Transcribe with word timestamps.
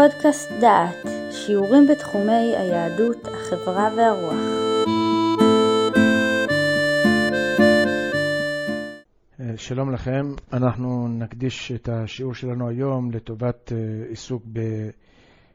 פודקאסט 0.00 0.50
דעת, 0.60 1.06
שיעורים 1.30 1.86
בתחומי 1.86 2.56
היהדות, 2.56 3.16
החברה 3.24 3.88
והרוח. 3.96 4.34
שלום 9.56 9.92
לכם, 9.92 10.22
אנחנו 10.52 11.08
נקדיש 11.08 11.72
את 11.72 11.88
השיעור 11.88 12.34
שלנו 12.34 12.68
היום 12.68 13.10
לטובת 13.10 13.72
אה, 13.72 13.78
עיסוק 14.08 14.42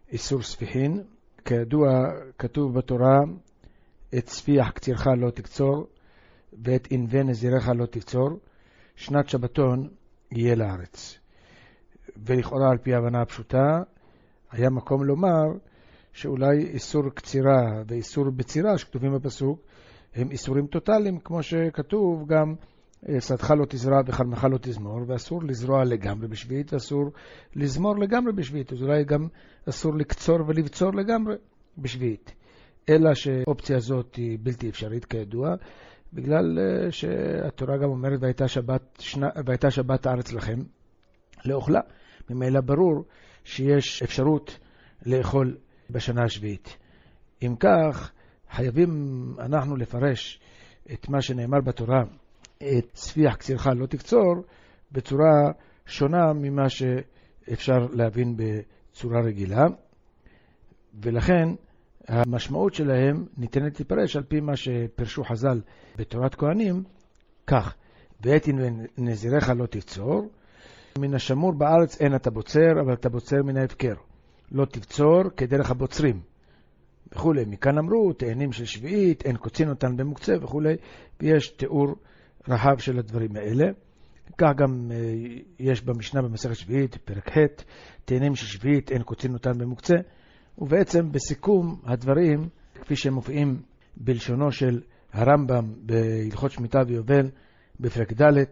באיסור 0.10 0.42
ספיחין. 0.42 1.04
כידוע, 1.46 1.88
כתוב 2.38 2.74
בתורה, 2.74 3.20
את 4.18 4.30
ספיח 4.30 4.72
קצירך 4.72 5.08
לא 5.08 5.30
תקצור, 5.30 5.88
ואת 6.64 6.88
ענבי 6.92 7.24
נזירך 7.24 7.70
לא 7.76 7.86
תקצור, 7.86 8.30
שנת 8.96 9.30
שבתון 9.30 9.90
יהיה 10.32 10.56
לארץ. 10.56 11.20
ולכאורה 12.18 12.72
על 12.72 12.78
פי 12.78 12.94
ההבנה 12.94 13.22
הפשוטה, 13.22 13.84
היה 14.56 14.70
מקום 14.70 15.04
לומר 15.04 15.46
שאולי 16.14 16.58
איסור 16.58 17.10
קצירה 17.10 17.84
ואיסור 17.88 18.30
בצירה 18.30 18.78
שכתובים 18.78 19.14
בפסוק 19.14 19.60
הם 20.16 20.32
איסורים 20.32 20.68
טוטאליים, 20.68 21.20
כמו 21.20 21.44
שכתוב 21.44 22.28
גם 22.28 22.56
שדך 23.20 23.52
לא 23.52 23.66
תזרע 23.70 24.02
וחלמך 24.06 24.48
לא 24.52 24.58
תזמור, 24.62 25.00
ואסור 25.08 25.44
לזרוע 25.44 25.84
לגמרי 25.84 26.28
בשביעית, 26.28 26.74
ואסור 26.74 27.12
לזמור 27.56 27.98
לגמרי 27.98 28.34
בשביעית, 28.34 28.74
אז 28.74 28.82
אולי 28.82 29.04
גם 29.04 29.28
אסור 29.70 29.94
לקצור 29.96 30.38
ולבצור 30.48 30.94
לגמרי 30.94 31.36
בשביעית. 31.78 32.34
אלא 32.90 33.14
שהאופציה 33.14 33.78
הזאת 33.78 34.16
היא 34.16 34.38
בלתי 34.42 34.70
אפשרית 34.70 35.06
כידוע, 35.06 35.56
בגלל 36.14 36.60
אה, 36.60 36.92
שהתורה 36.92 37.78
גם 37.78 37.90
אומרת, 37.90 38.20
והייתה 38.22 38.48
שבת, 38.48 38.82
שנה, 39.00 39.30
והייתה 39.46 39.72
שבת 39.72 40.06
הארץ 40.06 40.34
לכם 40.34 40.60
לאוכלה. 41.46 41.82
ממילא 42.30 42.62
ברור 42.62 43.04
שיש 43.46 44.04
אפשרות 44.04 44.60
לאכול 45.06 45.58
בשנה 45.90 46.24
השביעית. 46.24 46.78
אם 47.42 47.56
כך, 47.60 48.12
חייבים 48.52 48.90
אנחנו 49.40 49.76
לפרש 49.76 50.40
את 50.94 51.10
מה 51.10 51.22
שנאמר 51.22 51.62
בתורה, 51.62 52.04
את 52.58 52.96
ספיח 52.96 53.36
קצירך 53.36 53.68
לא 53.68 53.86
תקצור, 53.86 54.36
בצורה 54.92 55.52
שונה 55.86 56.34
ממה 56.34 56.70
שאפשר 56.70 57.78
להבין 57.94 58.38
בצורה 58.38 59.22
רגילה, 59.22 59.66
ולכן 61.02 61.50
המשמעות 62.08 62.74
שלהם 62.74 63.26
ניתנת 63.38 63.80
לפרש 63.80 64.16
על 64.16 64.24
פי 64.24 64.40
מה 64.40 64.56
שפרשו 64.56 65.24
חז"ל 65.24 65.62
בתורת 65.98 66.36
כהנים, 66.36 66.84
כך, 67.48 67.76
בעת 68.20 68.48
נזירך 68.98 69.50
לא 69.50 69.66
תקצור, 69.66 70.30
מן 70.98 71.14
השמור 71.14 71.54
בארץ 71.54 72.02
אין 72.02 72.16
אתה 72.16 72.30
בוצר, 72.30 72.82
אבל 72.86 72.94
אתה 72.94 73.10
בוצר 73.10 73.38
מן 73.44 73.58
ההפקר. 73.58 73.94
לא 74.52 74.66
תבצור 74.66 75.24
כדרך 75.38 75.72
הבוצרים. 75.72 76.22
וכולי. 77.12 77.46
מכאן 77.46 77.78
אמרו, 77.78 78.14
תאנים 78.14 78.52
של 78.52 78.66
שביעית, 78.66 79.26
אין 79.26 79.38
קוצין 79.38 79.70
אותן 79.70 79.98
במוקצה 79.98 80.34
וכולי, 80.42 80.76
ויש 81.22 81.50
תיאור 81.50 81.96
רחב 82.48 82.78
של 82.78 83.00
הדברים 83.00 83.36
האלה. 83.36 83.66
כך 84.38 84.52
גם 84.58 84.92
אה, 84.92 84.98
יש 85.60 85.82
במשנה 85.82 86.22
במסכת 86.22 86.56
שביעית, 86.56 86.96
פרק 86.96 87.30
ח', 87.30 87.64
תאנים 88.06 88.36
של 88.36 88.46
שביעית, 88.46 88.92
אין 88.92 89.04
קוצין 89.04 89.34
אותן 89.34 89.58
במוקצה. 89.58 89.96
ובעצם 90.58 91.12
בסיכום 91.12 91.82
הדברים, 91.86 92.50
כפי 92.82 92.96
שהם 92.96 93.14
מופיעים 93.14 93.62
בלשונו 93.98 94.52
של 94.52 94.82
הרמב"ם 95.14 95.74
בהלכות 95.82 96.52
שמיטה 96.52 96.80
ויובל, 96.88 97.30
בפרק 97.80 98.14
ד', 98.22 98.44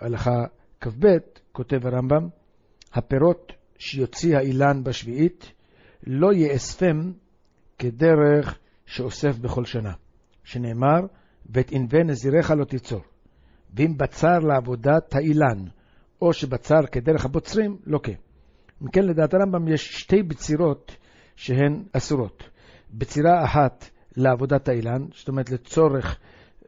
הלכה 0.00 0.44
כ"ב, 0.84 1.06
כותב 1.52 1.86
הרמב"ם, 1.86 2.28
הפירות 2.92 3.52
שיוציא 3.78 4.36
האילן 4.36 4.84
בשביעית 4.84 5.52
לא 6.06 6.32
יאספם 6.32 7.12
כדרך 7.78 8.58
שאוסף 8.86 9.38
בכל 9.38 9.64
שנה, 9.64 9.92
שנאמר, 10.44 11.00
ואת 11.46 11.72
ענבי 11.72 12.04
נזירך 12.04 12.50
לא 12.50 12.64
תיצור. 12.64 13.00
ואם 13.74 13.96
בצר 13.96 14.38
לעבודת 14.38 15.14
האילן, 15.14 15.64
או 16.22 16.32
שבצר 16.32 16.86
כדרך 16.92 17.24
הבוצרים, 17.24 17.76
לא 17.86 17.98
כן. 18.02 18.14
אם 18.82 18.88
כן, 18.88 19.04
לדעת 19.04 19.34
הרמב"ם 19.34 19.68
יש 19.68 20.00
שתי 20.00 20.22
בצירות 20.22 20.96
שהן 21.36 21.84
אסורות. 21.92 22.42
בצירה 22.90 23.44
אחת 23.44 23.90
לעבודת 24.16 24.68
האילן, 24.68 25.06
זאת 25.14 25.28
אומרת 25.28 25.50
לצורך 25.50 26.18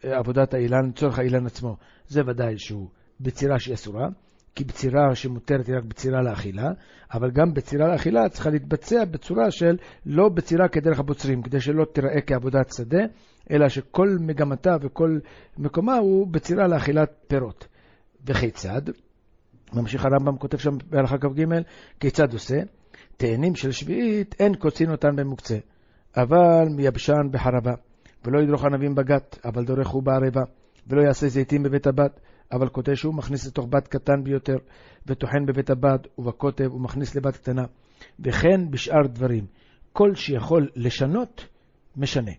אה, 0.04 0.18
עבודת 0.18 0.54
האילן, 0.54 0.88
לצורך 0.88 1.18
האילן 1.18 1.46
עצמו, 1.46 1.76
זה 2.08 2.20
ודאי 2.26 2.58
שהוא 2.58 2.88
בצירה 3.20 3.58
שהיא 3.58 3.74
אסורה. 3.74 4.08
כי 4.56 4.64
בצירה 4.64 5.14
שמותרת 5.14 5.66
היא 5.66 5.76
רק 5.76 5.84
בצירה 5.84 6.22
לאכילה, 6.22 6.70
אבל 7.14 7.30
גם 7.30 7.54
בצירה 7.54 7.88
לאכילה 7.88 8.28
צריכה 8.28 8.50
להתבצע 8.50 9.04
בצורה 9.04 9.50
של 9.50 9.76
לא 10.06 10.28
בצירה 10.28 10.68
כדרך 10.68 10.98
הבוצרים, 10.98 11.42
כדי 11.42 11.60
שלא 11.60 11.84
תיראה 11.92 12.20
כעבודת 12.26 12.72
שדה, 12.76 13.04
אלא 13.50 13.68
שכל 13.68 14.08
מגמתה 14.20 14.76
וכל 14.80 15.18
מקומה 15.58 15.96
הוא 15.96 16.26
בצירה 16.30 16.68
לאכילת 16.68 17.10
פירות. 17.28 17.66
וכיצד? 18.26 18.82
ממשיך 19.72 20.04
הרמב"ם 20.04 20.38
כותב 20.38 20.58
שם 20.58 20.70
בהלכה 20.90 21.18
כ"ג, 21.18 21.44
כיצד 22.00 22.32
עושה? 22.32 22.56
תאנים 23.16 23.54
של 23.54 23.72
שביעית 23.72 24.34
אין 24.38 24.54
קוצין 24.54 24.90
אותן 24.90 25.16
במוקצה, 25.16 25.58
אבל 26.16 26.68
מייבשן 26.76 27.30
בחרבה, 27.30 27.72
ולא 28.24 28.42
ידרוך 28.42 28.64
ענבים 28.64 28.94
בגת, 28.94 29.38
אבל 29.44 29.64
דורך 29.64 29.88
הוא 29.88 30.02
בעריבה, 30.02 30.42
ולא 30.86 31.02
יעשה 31.02 31.28
זיתים 31.28 31.62
בבית 31.62 31.86
הבד, 31.86 32.20
אבל 32.52 32.68
כותב 32.68 32.94
שהוא 32.94 33.14
מכניס 33.14 33.46
לתוך 33.46 33.66
בד 33.70 33.88
קטן 33.88 34.24
ביותר, 34.24 34.56
וטוחן 35.06 35.46
בבית 35.46 35.70
הבד 35.70 35.98
ובקוטב, 36.18 36.74
ומכניס 36.74 37.14
לבד 37.14 37.36
קטנה. 37.36 37.64
וכן 38.20 38.70
בשאר 38.70 39.06
דברים. 39.06 39.46
כל 39.92 40.14
שיכול 40.14 40.68
לשנות, 40.76 41.46
משנה. 41.96 42.32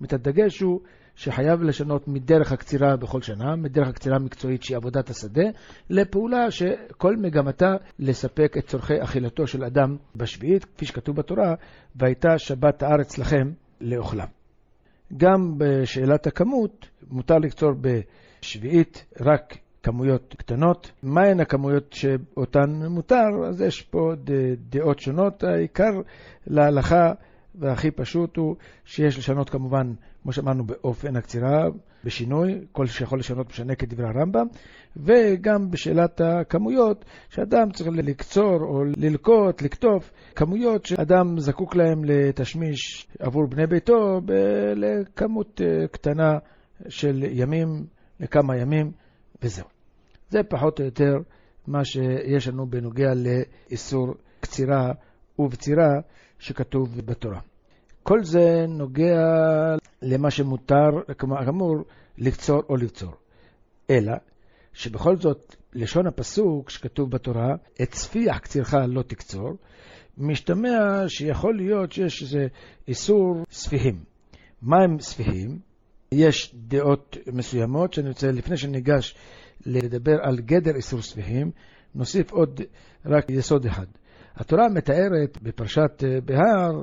זאת 0.00 0.12
הדגש 0.12 0.60
הוא 0.60 0.80
שחייב 1.16 1.62
לשנות 1.62 2.08
מדרך 2.08 2.52
הקצירה 2.52 2.96
בכל 2.96 3.22
שנה, 3.22 3.56
מדרך 3.56 3.88
הקצירה 3.88 4.16
המקצועית 4.16 4.62
שהיא 4.62 4.76
עבודת 4.76 5.10
השדה, 5.10 5.42
לפעולה 5.90 6.50
שכל 6.50 7.16
מגמתה 7.16 7.74
לספק 7.98 8.54
את 8.58 8.66
צורכי 8.66 9.02
אכילתו 9.02 9.46
של 9.46 9.64
אדם 9.64 9.96
בשביעית, 10.16 10.64
כפי 10.64 10.86
שכתוב 10.86 11.16
בתורה, 11.16 11.54
והייתה 11.96 12.38
שבת 12.38 12.82
הארץ 12.82 13.18
לכם 13.18 13.50
לאוכלם. 13.80 14.26
גם 15.16 15.54
בשאלת 15.58 16.26
הכמות, 16.26 16.86
מותר 17.10 17.38
לקצור 17.38 17.72
ב... 17.80 17.88
שביעית 18.46 19.04
רק 19.20 19.58
כמויות 19.82 20.34
קטנות. 20.38 20.90
מהן 21.02 21.40
הכמויות 21.40 21.92
שאותן 21.92 22.70
מותר? 22.90 23.28
אז 23.48 23.60
יש 23.60 23.82
פה 23.82 24.12
דעות 24.70 24.98
שונות. 24.98 25.44
העיקר 25.44 25.90
להלכה 26.46 27.12
והכי 27.54 27.90
פשוט 27.90 28.36
הוא 28.36 28.56
שיש 28.84 29.18
לשנות 29.18 29.50
כמובן, 29.50 29.92
כמו 30.22 30.32
שאמרנו, 30.32 30.64
באופן 30.66 31.16
הקצירה, 31.16 31.64
בשינוי, 32.04 32.60
כל 32.72 32.86
שיכול 32.86 33.18
לשנות 33.18 33.48
משנה 33.50 33.74
כדברי 33.74 34.06
הרמב"ם, 34.06 34.46
וגם 34.96 35.70
בשאלת 35.70 36.20
הכמויות, 36.20 37.04
שאדם 37.30 37.70
צריך 37.72 37.90
לקצור 37.92 38.60
או 38.60 38.84
ללקוט, 38.84 39.62
לקטוף, 39.62 40.12
כמויות 40.36 40.86
שאדם 40.86 41.38
זקוק 41.38 41.76
להן 41.76 42.04
לתשמיש 42.04 43.08
עבור 43.18 43.46
בני 43.46 43.66
ביתו 43.66 44.20
לכמות 44.76 45.60
אה, 45.64 45.88
קטנה 45.88 46.38
של 46.88 47.22
ימים 47.30 47.86
לכמה 48.20 48.56
ימים, 48.56 48.92
וזהו. 49.42 49.66
זה 50.28 50.42
פחות 50.48 50.80
או 50.80 50.84
יותר 50.84 51.12
מה 51.66 51.84
שיש 51.84 52.48
לנו 52.48 52.66
בנוגע 52.66 53.12
לאיסור 53.14 54.14
קצירה 54.40 54.92
ובצירה 55.38 55.92
שכתוב 56.38 57.00
בתורה. 57.04 57.40
כל 58.02 58.24
זה 58.24 58.64
נוגע 58.68 59.16
למה 60.02 60.30
שמותר, 60.30 60.90
כאמור, 61.18 61.76
לקצור 62.18 62.62
או 62.68 62.76
לבצור. 62.76 63.12
אלא 63.90 64.12
שבכל 64.72 65.16
זאת, 65.16 65.56
לשון 65.72 66.06
הפסוק 66.06 66.70
שכתוב 66.70 67.10
בתורה, 67.10 67.54
את 67.82 67.94
ספיח 67.94 68.38
קצירך 68.38 68.74
לא 68.88 69.02
תקצור, 69.02 69.50
משתמע 70.18 71.04
שיכול 71.08 71.56
להיות 71.56 71.92
שיש 71.92 72.22
איזה 72.22 72.46
איסור 72.88 73.42
ספיחים. 73.50 74.04
מה 74.62 74.76
הם 74.82 75.00
ספיחים? 75.00 75.58
יש 76.16 76.54
דעות 76.54 77.16
מסוימות 77.32 77.92
שאני 77.92 78.08
רוצה, 78.08 78.32
לפני 78.32 78.56
שניגש 78.56 79.14
לדבר 79.66 80.16
על 80.22 80.40
גדר 80.40 80.76
איסור 80.76 81.02
ספיחים, 81.02 81.50
נוסיף 81.94 82.32
עוד 82.32 82.60
רק 83.06 83.30
יסוד 83.30 83.66
אחד. 83.66 83.86
התורה 84.36 84.68
מתארת 84.68 85.42
בפרשת 85.42 86.04
אה, 86.04 86.20
בהר 86.20 86.82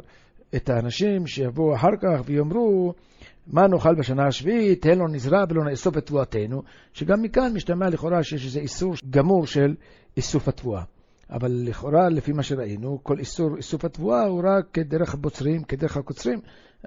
את 0.55 0.69
האנשים 0.69 1.27
שיבואו 1.27 1.75
אחר 1.75 1.95
כך 2.01 2.21
ויאמרו 2.25 2.93
מה 3.47 3.67
נאכל 3.67 3.95
בשנה 3.95 4.27
השביעית, 4.27 4.85
אין 4.85 4.97
לו 4.97 5.07
נזרע 5.07 5.43
ולא 5.49 5.63
נאסוף 5.63 5.97
את 5.97 6.05
תבואתנו, 6.05 6.61
שגם 6.93 7.21
מכאן 7.21 7.53
משתמע 7.53 7.89
לכאורה 7.89 8.23
שיש 8.23 8.45
איזה 8.45 8.59
איסור 8.59 8.93
גמור 9.09 9.47
של 9.47 9.75
איסוף 10.17 10.47
התבואה. 10.47 10.83
אבל 11.29 11.51
לכאורה, 11.65 12.09
לפי 12.09 12.31
מה 12.31 12.43
שראינו, 12.43 12.99
כל 13.03 13.19
איסור 13.19 13.57
איסוף 13.57 13.85
התבואה 13.85 14.23
הוא 14.23 14.41
רק 14.45 14.65
כדרך 14.73 15.13
הבוצרים, 15.13 15.63
כדרך 15.63 15.97
הקוצרים, 15.97 16.39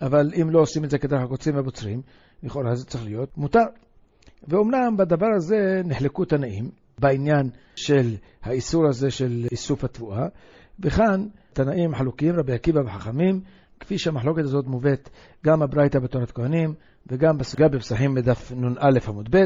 אבל 0.02 0.30
אם 0.42 0.50
לא 0.50 0.60
עושים 0.60 0.84
את 0.84 0.90
זה 0.90 0.98
כדרך 0.98 1.22
הקוצרים 1.22 1.56
והבוצרים, 1.56 2.02
לכאורה 2.42 2.74
זה 2.74 2.86
צריך 2.86 3.04
להיות 3.04 3.38
מותר. 3.38 3.64
ואומנם 4.48 4.96
בדבר 4.96 5.26
הזה 5.36 5.82
נחלקו 5.84 6.24
תנאים 6.24 6.70
בעניין 6.98 7.50
של 7.76 8.14
האיסור 8.42 8.86
הזה 8.86 9.10
של 9.10 9.46
איסוף 9.50 9.84
התבואה, 9.84 10.26
וכאן 10.80 11.26
תנאים 11.52 11.94
חלוקים, 11.94 12.34
רבי 12.34 12.52
עקיבא 12.52 12.80
וחכמים, 12.80 13.40
כפי 13.80 13.98
שהמחלוקת 13.98 14.42
הזאת 14.42 14.66
מובאת 14.66 15.08
גם 15.46 15.62
הברייתא 15.62 15.98
בתורת 15.98 16.30
כהנים 16.30 16.74
וגם 17.06 17.38
בסוגיה 17.38 17.68
בפסחים 17.68 18.14
בדף 18.14 18.52
נ"א 18.52 18.98
עמוד 19.08 19.28
ב', 19.36 19.44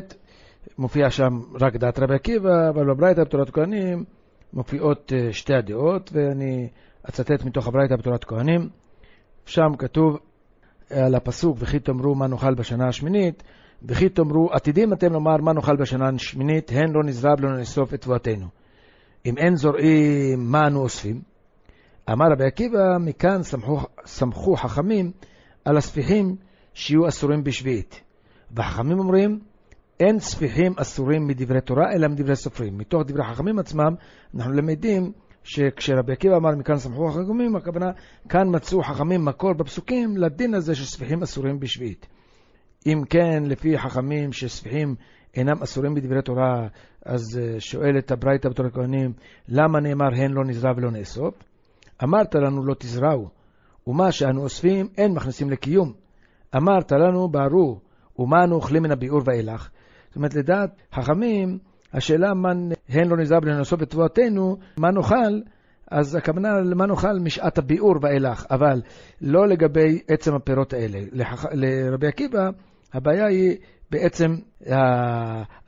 מופיע 0.79 1.11
שם 1.11 1.41
רק 1.61 1.77
דעת 1.77 1.99
רבי 1.99 2.15
עקיבא, 2.15 2.69
אבל 2.69 2.95
בברייתא 2.95 3.25
בתורת 3.25 3.51
כהנים 3.51 4.05
מופיעות 4.53 5.13
אה, 5.13 5.33
שתי 5.33 5.55
הדעות, 5.55 6.11
ואני 6.13 6.69
אצטט 7.09 7.45
מתוך 7.45 7.67
הברייתא 7.67 7.97
בתורת 7.97 8.25
כהנים. 8.25 8.69
שם 9.47 9.77
כתוב 9.79 10.19
על 10.91 11.15
הפסוק, 11.15 11.57
וכי 11.61 11.79
תאמרו 11.79 12.15
מה 12.15 12.27
נאכל 12.27 12.55
בשנה 12.55 12.89
השמינית, 12.89 13.43
וכי 13.83 14.09
תאמרו, 14.09 14.53
עתידים 14.53 14.93
אתם 14.93 15.13
לומר 15.13 15.37
מה 15.37 15.53
נאכל 15.53 15.77
בשנה 15.77 16.09
השמינית, 16.09 16.71
הן 16.75 16.93
לא 16.93 17.05
נזרב 17.05 17.41
לא 17.41 17.59
נאסוף 17.59 17.95
את 17.95 18.01
תבואתנו. 18.01 18.47
אם 19.27 19.39
אין 19.39 19.57
זורעים, 19.57 20.51
מה 20.51 20.67
אנו 20.67 20.81
אוספים? 20.81 21.21
אמר 22.13 22.27
רבי 22.33 22.45
עקיבא, 22.45 22.99
מכאן 23.01 23.43
סמכו, 23.43 23.79
סמכו 24.05 24.57
חכמים 24.57 25.11
על 25.65 25.77
הספיחים 25.77 26.37
שיהיו 26.75 27.09
אסורים 27.09 27.45
בשביעית. 27.45 28.01
והחכמים 28.51 28.99
אומרים, 28.99 29.39
אין 30.01 30.19
ספיחים 30.19 30.73
אסורים 30.77 31.27
מדברי 31.27 31.61
תורה, 31.61 31.93
אלא 31.93 32.09
מדברי 32.09 32.37
סופרים. 32.37 32.79
מתוך 32.79 33.03
דברי 33.07 33.23
החכמים 33.23 33.59
עצמם, 33.59 33.95
אנחנו 34.35 34.53
למדים 34.53 35.13
שכשרבי 35.51 36.13
עקיבא 36.13 36.37
אמר 36.37 36.51
מכאן 36.51 36.77
סמכו 36.77 37.09
החכמים, 37.09 37.57
הכוונה, 37.57 37.91
כאן 38.29 38.43
מצאו 38.55 38.83
חכמים 38.83 39.25
מקור 39.25 39.53
בפסוקים 39.53 40.17
לדין 40.17 40.55
הזה 40.55 40.75
שספיחים 40.75 41.23
אסורים 41.23 41.61
בשביעית. 41.61 42.07
אם 42.87 43.03
כן, 43.11 43.43
לפי 43.47 43.79
חכמים 43.79 44.33
שספיחים 44.33 44.95
אינם 45.37 45.63
אסורים 45.63 45.95
בדברי 45.95 46.23
תורה, 46.23 46.69
אז 47.07 47.41
אה, 47.43 47.61
שואלת 47.61 48.11
הברייתא 48.11 48.49
בתור 48.49 48.67
הכהנים, 48.67 49.13
למה 49.49 49.81
נאמר 49.81 50.15
הן 50.17 50.33
לא 50.33 50.45
נזרע 50.45 50.71
ולא 50.77 50.91
נאסוף? 50.91 51.35
אמרת 52.05 52.35
לנו 52.35 52.65
לא 52.65 52.75
תזרעו, 52.79 53.29
ומה 53.87 54.13
שאנו 54.13 54.43
אוספים 54.43 54.89
אין 54.99 55.13
מכניסים 55.13 55.51
לקיום. 55.51 55.93
אמרת 56.57 56.93
לנו 56.93 57.29
ברור, 57.29 57.81
ומה 58.19 58.45
אנו 58.45 58.55
אוכלים 58.55 58.83
מן 58.83 58.91
הביאור 58.91 59.21
ואילך? 59.25 59.69
זאת 60.09 60.17
אומרת, 60.17 60.35
לדעת 60.35 60.71
חכמים, 60.95 61.59
השאלה 61.93 62.35
מה 62.35 62.49
הן 62.89 63.09
לא 63.09 63.17
נזרע 63.17 63.39
ולא 63.43 63.59
נאסוף 63.59 63.83
את 63.83 63.91
תבואתנו, 63.91 64.57
מה 64.77 64.91
נאכל, 64.91 65.41
אז 65.91 66.15
הכוונה 66.15 66.49
למה 66.61 66.87
נאכל 66.87 67.19
משעת 67.23 67.59
הביאור 67.59 67.95
ואילך, 68.03 68.47
אבל 68.51 68.83
לא 69.21 69.49
לגבי 69.49 70.01
עצם 70.09 70.35
הפירות 70.35 70.73
האלה. 70.73 70.99
לח... 71.13 71.45
לרבי 71.53 72.07
עקיבא, 72.07 72.51
הבעיה 72.93 73.27
היא 73.27 73.57
בעצם 73.91 74.37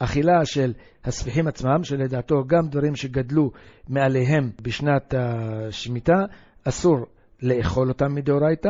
האכילה 0.00 0.44
של 0.44 0.72
הספיחים 1.04 1.48
עצמם, 1.48 1.84
שלדעתו 1.84 2.44
גם 2.46 2.68
דברים 2.68 2.96
שגדלו 2.96 3.50
מעליהם 3.88 4.50
בשנת 4.62 5.14
השמיטה, 5.18 6.24
אסור 6.64 7.06
לאכול 7.42 7.88
אותם 7.88 8.14
מדאורייתא, 8.14 8.68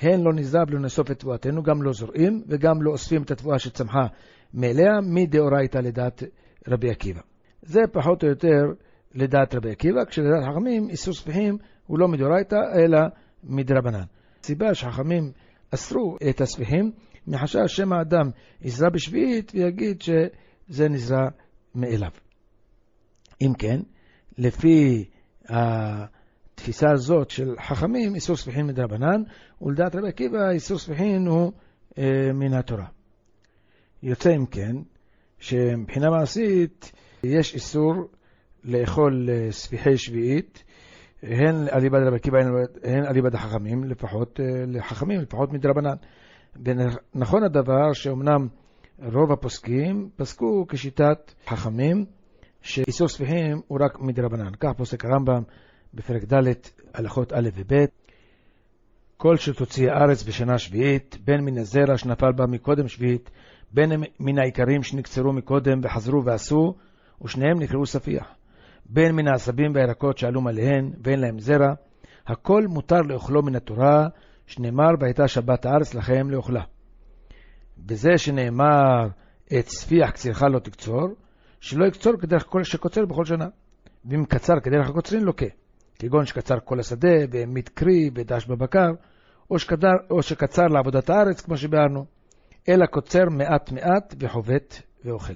הן 0.00 0.20
לא 0.20 0.32
נזב 0.32 0.70
לא 0.70 0.80
נאסוף 0.80 1.10
את 1.10 1.18
תבואתנו, 1.18 1.62
גם 1.62 1.82
לא 1.82 1.92
זורעים 1.92 2.42
וגם 2.48 2.82
לא 2.82 2.90
אוספים 2.90 3.22
את 3.22 3.30
התבואה 3.30 3.58
שצמחה 3.58 4.06
מאליה 4.54 4.92
מדאורייתא 5.02 5.78
לדעת 5.78 6.22
רבי 6.68 6.90
עקיבא. 6.90 7.20
זה 7.62 7.80
פחות 7.92 8.22
או 8.22 8.28
יותר 8.28 8.62
לדעת 9.14 9.54
רבי 9.54 9.70
עקיבא, 9.70 10.04
כשלדעת 10.04 10.42
חכמים 10.50 10.88
איסור 10.90 11.14
ספיחים 11.14 11.58
הוא 11.86 11.98
לא 11.98 12.08
מדאורייתא 12.08 12.56
אלא 12.74 12.98
מדרבנן. 13.44 14.04
הסיבה 14.40 14.74
שחכמים 14.74 15.32
אסרו 15.70 16.16
את 16.30 16.40
הספיחים 16.40 16.92
מחשש 17.26 17.76
שמא 17.76 17.94
האדם 17.94 18.30
יזרע 18.62 18.88
בשביעית 18.90 19.52
ויגיד 19.54 20.02
שזה 20.02 20.88
נזרע 20.88 21.28
מאליו. 21.74 22.10
אם 23.42 23.52
כן, 23.58 23.80
לפי 24.38 25.04
התפיסה 25.48 26.90
הזאת 26.90 27.30
של 27.30 27.54
חכמים, 27.60 28.14
איסור 28.14 28.36
ספיחין 28.36 28.66
מדרבנן, 28.66 29.22
ולדעת 29.62 29.94
רבי 29.94 30.08
עקיבא, 30.08 30.50
איסור 30.50 30.78
ספיחין 30.78 31.26
הוא 31.26 31.52
אה, 31.98 32.32
מן 32.34 32.54
התורה. 32.54 32.86
יוצא 34.02 34.36
אם 34.36 34.46
כן, 34.46 34.76
שמבחינה 35.38 36.10
מעשית 36.10 36.92
יש 37.22 37.54
איסור 37.54 37.94
לאכול 38.64 39.28
אה, 39.30 39.52
ספיחי 39.52 39.96
שביעית, 39.96 40.64
הן 41.22 41.68
אליבא 41.72 41.98
דרבי 42.00 42.16
עקיבא, 42.16 42.38
הן 42.82 43.06
אליבא 43.06 43.28
דחכמים, 43.28 43.84
לפחות 43.84 44.40
אה, 44.40 44.64
לחכמים, 44.66 45.20
לפחות 45.20 45.52
מדרבנן. 45.52 45.96
ונכון 46.64 47.44
הדבר 47.44 47.92
שאומנם 47.92 48.48
רוב 48.98 49.32
הפוסקים 49.32 50.08
פסקו 50.16 50.66
כשיטת 50.68 51.34
חכמים, 51.46 52.04
שאיסור 52.62 53.08
ספיחים 53.08 53.60
הוא 53.66 53.78
רק 53.80 54.00
מדרבנן. 54.00 54.50
כך 54.60 54.70
פוסק 54.76 55.04
הרמב"ם 55.04 55.42
בפרק 55.94 56.24
ד', 56.24 56.52
הלכות 56.94 57.32
א' 57.32 57.48
וב'. 57.54 57.84
כל 59.16 59.36
שתוציא 59.36 59.90
הארץ 59.90 60.22
בשנה 60.22 60.58
שביעית, 60.58 61.18
בין 61.24 61.44
מן 61.44 61.58
הזרע 61.58 61.96
שנפל 61.96 62.32
בה 62.32 62.46
מקודם 62.46 62.88
שביעית, 62.88 63.30
בין 63.74 63.92
מן 64.20 64.38
העיקרים 64.38 64.82
שנקצרו 64.82 65.32
מקודם 65.32 65.80
וחזרו 65.82 66.24
ועשו, 66.24 66.74
ושניהם 67.24 67.62
נקראו 67.62 67.86
ספיח. 67.86 68.26
בין 68.86 69.12
מן 69.12 69.28
העשבים 69.28 69.72
והירקות 69.74 70.18
שעלו 70.18 70.40
מלאיהן, 70.40 70.90
ואין 71.04 71.20
להם 71.20 71.38
זרע, 71.38 71.74
הכל 72.26 72.62
מותר 72.68 73.00
לאכלו 73.00 73.42
מן 73.42 73.56
התורה, 73.56 74.08
שנאמר, 74.46 74.90
והייתה 75.00 75.28
שבת 75.28 75.66
הארץ 75.66 75.94
לכם 75.94 76.30
לאוכלה. 76.30 76.62
בזה 77.78 78.10
שנאמר, 78.16 79.08
את 79.58 79.68
ספיח 79.68 80.10
קצירך 80.10 80.42
לא 80.42 80.58
תקצור, 80.58 81.08
שלא 81.60 81.86
יקצור 81.86 82.12
כדרך 82.20 82.46
כל 82.48 82.62
שקוצר 82.62 83.04
בכל 83.04 83.24
שנה. 83.24 83.46
ואם 84.04 84.24
קצר 84.24 84.54
כדרך 84.62 84.88
הקוצרין, 84.88 85.22
לוקה. 85.22 85.46
כגון 85.98 86.26
שקצר 86.26 86.54
כל 86.64 86.80
השדה, 86.80 87.14
והעמיד 87.30 87.68
קרי, 87.68 88.10
ודש 88.14 88.46
בבקר, 88.46 88.90
או, 89.50 89.58
שקדר, 89.58 89.94
או 90.10 90.22
שקצר 90.22 90.66
לעבודת 90.66 91.10
הארץ, 91.10 91.40
כמו 91.40 91.56
שביארנו. 91.56 92.13
אלא 92.68 92.86
קוצר 92.86 93.24
מעט 93.30 93.72
מעט, 93.72 94.14
וחובט 94.20 94.82
ואוכל. 95.04 95.34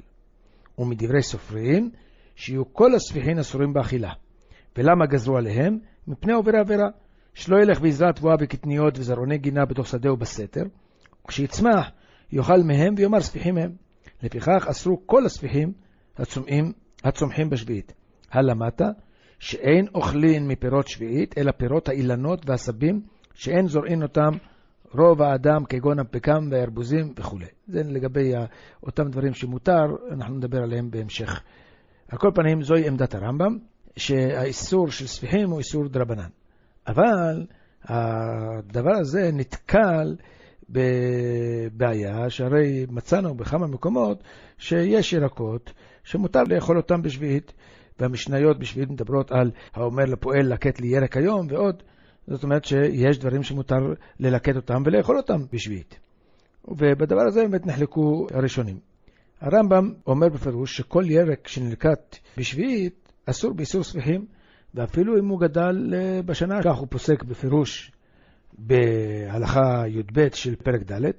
ומדברי 0.79 1.23
סופרים, 1.23 1.91
שיהיו 2.37 2.73
כל 2.73 2.95
הספיחין 2.95 3.39
אסורים 3.39 3.73
באכילה. 3.73 4.13
ולמה 4.77 5.07
גזרו 5.07 5.37
עליהם? 5.37 5.79
מפני 6.07 6.33
עובר 6.33 6.57
עבירה. 6.57 6.89
שלא 7.35 7.57
ילך 7.63 7.79
ויזרע 7.83 8.13
תבואה 8.13 8.35
וקטניות 8.41 8.99
וזרעוני 8.99 9.39
גינה 9.39 9.65
בתוך 9.65 9.87
שדהו 9.87 10.17
בסתר, 10.17 10.63
וכשיצמח 11.25 11.91
יאכל 12.33 12.63
מהם 12.65 12.95
ויאמר 12.97 13.21
ספיחים 13.21 13.59
הם. 13.59 13.73
לפיכך 14.23 14.67
אסרו 14.71 15.07
כל 15.07 15.27
הספיחים 15.27 15.73
הצומחים, 16.17 16.73
הצומחים 17.05 17.51
בשביעית. 17.51 17.93
הלמטה, 18.31 18.85
שאין 19.39 19.87
אוכלין 19.95 20.49
מפירות 20.49 20.89
שביעית, 20.89 21.39
אלא 21.39 21.53
פירות 21.53 21.89
האילנות 21.89 22.49
והעשבים, 22.49 23.01
שאין 23.35 23.67
זורעין 23.67 24.03
אותם 24.03 24.31
רוב 24.95 25.23
האדם, 25.23 25.65
כגון 25.65 25.99
הפקם 25.99 26.49
והארבוזים 26.51 27.13
וכו'. 27.17 27.39
זה 27.67 27.83
לגבי 27.85 28.33
אותם 28.83 29.11
דברים 29.11 29.35
שמותר, 29.35 29.85
אנחנו 30.11 30.35
נדבר 30.35 30.63
עליהם 30.63 30.91
בהמשך. 30.91 31.43
על 32.09 32.19
כל 32.19 32.31
פנים, 32.35 32.63
זוהי 32.63 32.89
עמדת 32.89 33.15
הרמב"ם, 33.15 33.59
שהאיסור 33.97 34.91
של 34.91 35.07
ספיחים 35.07 35.51
הוא 35.51 35.59
איסור 35.59 35.89
דרבנן. 35.89 36.29
אבל 36.87 37.47
הדבר 37.85 38.97
הזה 39.01 39.31
נתקל 39.33 40.17
בבעיה, 40.69 42.31
שהרי 42.31 42.87
מצאנו 42.91 43.35
בכמה 43.35 43.67
מקומות 43.67 44.23
שיש 44.59 45.13
ירקות 45.13 45.73
שמותר 46.05 46.43
לאכול 46.43 46.77
אותם 46.77 47.03
בשביעית, 47.03 47.53
והמשניות 48.01 48.59
בשביעית 48.59 48.91
מדברות 48.91 49.33
על 49.33 49.51
האומר 49.75 50.05
לפועל 50.05 50.53
לקט 50.53 50.81
לי 50.81 50.89
ירק 50.89 51.17
היום 51.17 51.47
ועוד. 51.51 51.83
זאת 52.29 52.43
אומרת 52.43 52.65
שיש 52.65 53.19
דברים 53.19 53.43
שמותר 53.43 53.77
ללקט 54.21 54.57
אותם 54.57 54.83
ולאכול 54.85 55.17
אותם 55.17 55.41
בשביעית. 55.53 55.99
ובדבר 56.69 57.23
הזה 57.27 57.43
באמת 57.43 57.67
נחלקו 57.67 58.27
הראשונים. 58.35 58.79
הרמב"ם 59.41 59.93
אומר 60.07 60.29
בפירוש 60.29 60.77
שכל 60.77 61.05
ירק 61.07 61.49
שנלקט 61.49 62.17
בשביעית 62.37 63.13
אסור 63.27 63.53
באיסור 63.53 63.83
ספיחים, 63.85 64.27
ואפילו 64.75 65.19
אם 65.19 65.29
הוא 65.29 65.41
גדל 65.41 65.95
אה, 65.95 66.21
בשנה, 66.23 66.63
כך 66.63 66.77
הוא 66.77 66.87
פוסק 66.91 67.23
בפירוש 67.23 67.93
בהלכה 68.59 69.85
י"ב 69.89 70.29
של 70.33 70.57
פרק 70.57 70.93
ד', 70.93 71.11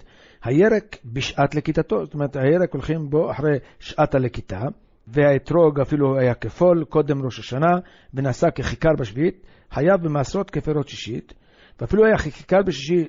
הירק 0.43 0.97
בשעת 1.05 1.55
לכיתתו, 1.55 2.05
זאת 2.05 2.13
אומרת 2.13 2.35
הירק 2.35 2.73
הולכים 2.73 3.09
בו 3.09 3.31
אחרי 3.31 3.57
שעת 3.79 4.15
הלכיתה, 4.15 4.61
והאתרוג 5.07 5.79
אפילו 5.79 6.19
היה 6.19 6.33
כפול 6.33 6.83
קודם 6.89 7.25
ראש 7.25 7.39
השנה, 7.39 7.71
ונעשה 8.13 8.51
ככיכר 8.51 8.93
בשביעית, 8.99 9.45
חייב 9.71 10.01
במעשרות 10.03 10.51
כפירות 10.51 10.87
שישית, 10.87 11.33
ואפילו 11.81 12.05
היה 12.05 12.17
ככיכר 12.17 12.59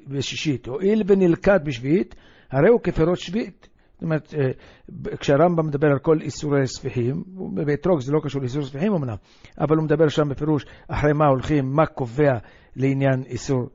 בשישית, 0.06 0.66
הואיל 0.66 1.02
ונלכד 1.06 1.60
בשביעית, 1.64 2.14
הרי 2.50 2.68
הוא 2.68 2.80
כפירות 2.80 3.18
שביעית. 3.18 3.68
זאת 3.92 4.02
אומרת, 4.02 4.34
אה, 4.34 5.16
כשהרמב"ם 5.16 5.66
מדבר 5.66 5.88
על 5.88 5.98
כל 5.98 6.20
איסורי 6.20 6.66
ספיחים, 6.66 7.24
באתרוג 7.54 8.00
זה 8.00 8.12
לא 8.12 8.20
קשור 8.24 8.40
לאיסור 8.40 8.62
ספיחים 8.62 8.92
אמנם, 8.92 9.16
אבל 9.60 9.76
הוא 9.76 9.84
מדבר 9.84 10.08
שם 10.08 10.28
בפירוש 10.28 10.64
אחרי 10.88 11.12
מה 11.12 11.26
הולכים, 11.26 11.72
מה 11.72 11.86
קובע 11.86 12.32
לעניין 12.76 13.22
איסור 13.26 13.68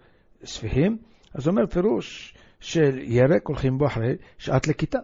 ספיחים, 0.43 0.97
אז 1.33 1.47
הוא 1.47 1.51
אומר 1.51 1.65
פירוש 1.67 2.35
של 2.59 2.99
ירק 3.01 3.47
הולכים 3.47 3.77
בו 3.77 3.85
אחרי 3.85 4.15
שעת 4.37 4.67
לכיתה, 4.67 4.99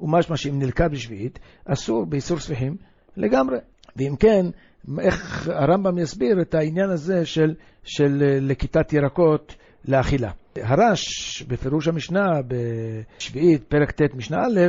ומשמע 0.00 0.36
שאם 0.36 0.58
נלכד 0.58 0.90
בשביעית, 0.90 1.38
אסור 1.64 2.06
באיסור 2.06 2.38
ספיחים 2.38 2.76
לגמרי. 3.16 3.58
ואם 3.96 4.16
כן, 4.16 4.46
איך 5.00 5.48
הרמב"ם 5.48 5.98
יסביר 5.98 6.42
את 6.42 6.54
העניין 6.54 6.90
הזה 6.90 7.26
של, 7.26 7.54
של 7.84 8.38
לקיטת 8.40 8.92
ירקות 8.92 9.54
לאכילה. 9.88 10.30
הרש, 10.56 11.42
בפירוש 11.42 11.88
המשנה, 11.88 12.26
בשביעית, 12.48 13.62
פרק 13.68 13.90
ט', 13.90 14.14
משנה 14.14 14.36
א', 14.36 14.60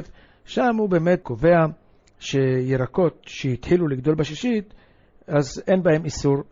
שם 0.45 0.75
הוא 0.77 0.89
באמת 0.89 1.19
קובע 1.23 1.65
שירקות 2.19 3.21
שהתחילו 3.27 3.87
לגדול 3.87 4.15
בשישית, 4.15 4.73
אז 5.27 5.63
אין 5.67 5.83
בהם 5.83 6.05
איסור 6.05 6.43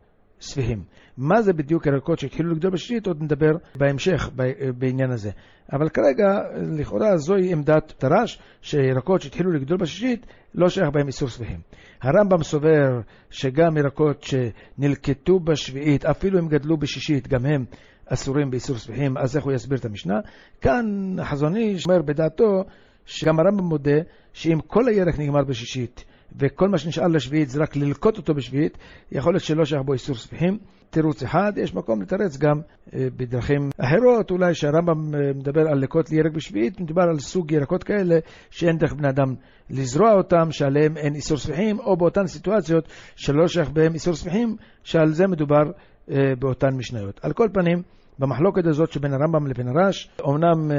ספיחים. 0.42 0.84
מה 1.18 1.42
זה 1.42 1.54
בדיוק 1.54 1.86
ירקות 1.86 2.20
שהתחילו 2.20 2.51
לגדול 2.51 2.72
בשישית, 2.72 3.08
עוד 3.08 3.24
נדבר 3.24 3.51
בהמשך 3.75 4.30
בעניין 4.77 5.12
הזה. 5.12 5.32
אבל 5.74 5.89
כרגע, 5.89 6.39
לכאורה 6.77 7.18
זוהי 7.18 7.51
עמדת 7.51 7.94
תר"ש, 7.98 8.39
שירקות 8.62 9.22
שהתחילו 9.22 9.51
לגדול 9.51 9.77
בשישית, 9.77 10.25
לא 10.56 10.70
שייך 10.70 10.89
בהם 10.94 11.08
איסור 11.08 11.30
ספיחים. 11.30 11.60
הרמב"ם 12.01 12.44
סובר 12.44 13.00
שגם 13.30 13.77
ירקות 13.77 14.24
שנלקטו 14.24 15.39
בשביעית, 15.39 16.06
אפילו 16.06 16.39
אם 16.39 16.48
גדלו 16.48 16.77
בשישית, 16.77 17.27
גם 17.27 17.46
הם 17.46 17.65
אסורים 18.06 18.51
באיסור 18.51 18.77
ספיחים, 18.77 19.18
אז 19.18 19.38
איך 19.38 19.46
הוא 19.46 19.54
יסביר 19.54 19.77
את 19.77 19.86
המשנה? 19.86 20.20
כאן 20.62 20.86
החזון 21.20 21.56
איש 21.56 21.86
אומר 21.88 22.01
בדעתו 22.01 22.63
שגם 23.06 23.39
הרמב"ם 23.39 23.63
מודה 23.63 23.98
שאם 24.34 24.60
כל 24.68 24.88
הירק 24.88 25.20
נגמר 25.20 25.44
בשישית 25.44 26.06
וכל 26.39 26.70
מה 26.70 26.77
שנשאר 26.77 27.08
לשביעית 27.08 27.50
זה 27.50 27.62
רק 27.62 27.75
ללקוט 27.75 28.18
אותו 28.18 28.34
בשביעית, 28.34 28.77
יכול 29.12 29.34
להיות 29.34 29.44
שלא 29.44 29.65
שייך 29.65 29.82
בו 29.82 29.94
איסור 29.94 30.15
ספיחים. 30.15 30.58
תירוץ 30.89 31.24
אחד, 31.24 31.51
יש 31.58 31.75
מקום 31.75 32.01
לתרץ 32.01 32.38
גם 32.38 32.60
אה, 32.94 33.08
בדרכים 33.18 33.70
אחרות, 33.77 34.32
אולי 34.32 34.54
שהרמב"ם 34.54 35.15
אה, 35.15 35.34
מדבר 35.36 35.62
על 35.62 35.80
לקוט 35.80 36.10
לירק 36.12 36.32
בשביעית, 36.34 36.80
מדובר 36.80 37.01
על 37.01 37.20
סוג 37.20 37.51
ירקות 37.51 37.84
כאלה 37.84 38.15
שאין 38.50 38.77
דרך 38.77 38.94
בני 38.94 39.10
אדם 39.10 39.36
לזרוע 39.70 40.13
אותם, 40.13 40.51
שעליהם 40.51 40.98
אין 40.98 41.15
איסור 41.15 41.38
ספיחים, 41.38 41.80
או 41.80 41.98
באותן 41.98 42.27
סיטואציות 42.27 42.88
שלא 43.15 43.48
שייך 43.48 43.70
בהם 43.70 43.94
איסור 43.94 44.15
ספיחים, 44.15 44.56
שעל 44.84 45.08
זה 45.08 45.27
מדובר 45.27 45.63
אה, 46.12 46.18
באותן 46.39 46.75
משניות. 46.77 47.20
על 47.24 47.34
כל 47.34 47.48
פנים, 47.54 47.82
במחלוקת 48.20 48.65
הזאת 48.65 48.92
שבין 48.92 49.13
הרמב"ם 49.13 49.48
לבין 49.48 49.68
הרש, 49.68 50.10
אומנם 50.24 50.72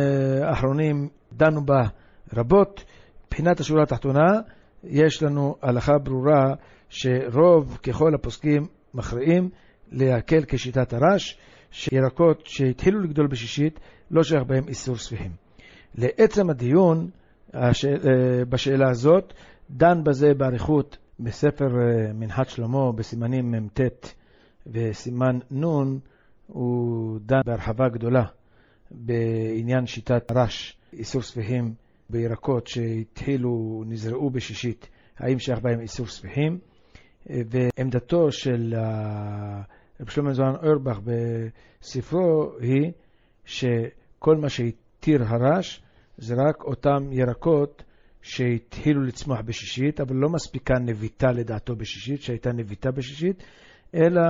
האחרונים 0.43 1.09
דנו 1.33 1.65
בה 1.65 1.83
רבות, 2.37 2.85
מבחינת 3.27 3.61
השורה 3.61 3.83
התחתונה, 3.83 4.41
יש 4.89 5.23
לנו 5.23 5.57
הלכה 5.63 5.99
ברורה 5.99 6.55
שרוב 6.89 7.79
ככל 7.83 8.15
הפוסקים 8.15 8.67
מכריעים 8.95 9.49
להקל 9.93 10.41
כשיטת 10.49 10.93
הרש, 10.93 11.39
שירקות 11.71 12.43
שהתחילו 12.47 13.01
לגדול 13.01 13.27
בשישית, 13.27 13.81
לא 14.11 14.23
שייך 14.23 14.43
בהם 14.43 14.69
איסור 14.69 14.97
ספיחים. 14.97 15.31
לעצם 15.95 16.51
הדיון. 16.51 17.11
אה, 17.55 17.71
בשאלה 18.49 18.91
הזאת, 18.91 19.33
דן 19.71 20.05
בזה 20.05 20.35
באריכות 20.35 20.99
בספר 21.21 21.65
אה, 21.65 22.13
מנחת 22.13 22.49
שלמה 22.49 22.93
בסימנים 22.93 23.51
מ"ט 23.53 23.81
וסימן 24.67 25.39
נ', 25.53 25.99
הוא 26.47 27.19
דן 27.21 27.41
בהרחבה 27.47 27.89
גדולה 27.89 28.25
בעניין 28.91 29.87
שיטת 29.87 30.31
הרש, 30.31 30.77
איסור 30.93 31.23
ספיחים 31.23 31.75
בירקות 32.11 32.67
שהתחילו, 32.67 33.83
נזרעו 33.87 34.31
בשישית, 34.31 34.89
האם 35.19 35.39
שייך 35.39 35.59
בהם 35.61 35.81
איסור 35.81 36.07
ספיחים, 36.07 36.59
ועמדתו 37.27 38.33
של 38.33 38.75
רב 40.01 40.09
שלמה 40.09 40.33
זוהן 40.33 40.55
אורבך 40.55 40.99
בספרו 41.05 42.53
היא 42.61 42.93
שכל 43.45 44.37
מה 44.37 44.49
שהתיר 44.49 45.23
הרש 45.23 45.83
זה 46.19 46.35
רק 46.35 46.65
אותם 46.65 47.13
ירקות 47.13 47.83
שהתחילו 48.23 49.03
לצמוח 49.03 49.41
בשישית, 49.41 50.01
אבל 50.01 50.17
לא 50.17 50.29
מספיקה 50.29 50.75
נביטה 50.81 51.27
לדעתו 51.33 51.77
בשישית, 51.77 52.23
שהייתה 52.23 52.53
נביטה 52.53 52.91
בשישית, 52.91 53.43
אלא 53.95 54.23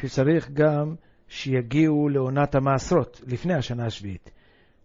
שצריך 0.00 0.50
גם 0.50 0.94
שיגיעו 1.28 2.08
לעונת 2.08 2.54
המעשרות, 2.54 3.20
לפני 3.26 3.54
השנה 3.54 3.86
השביעית. 3.86 4.30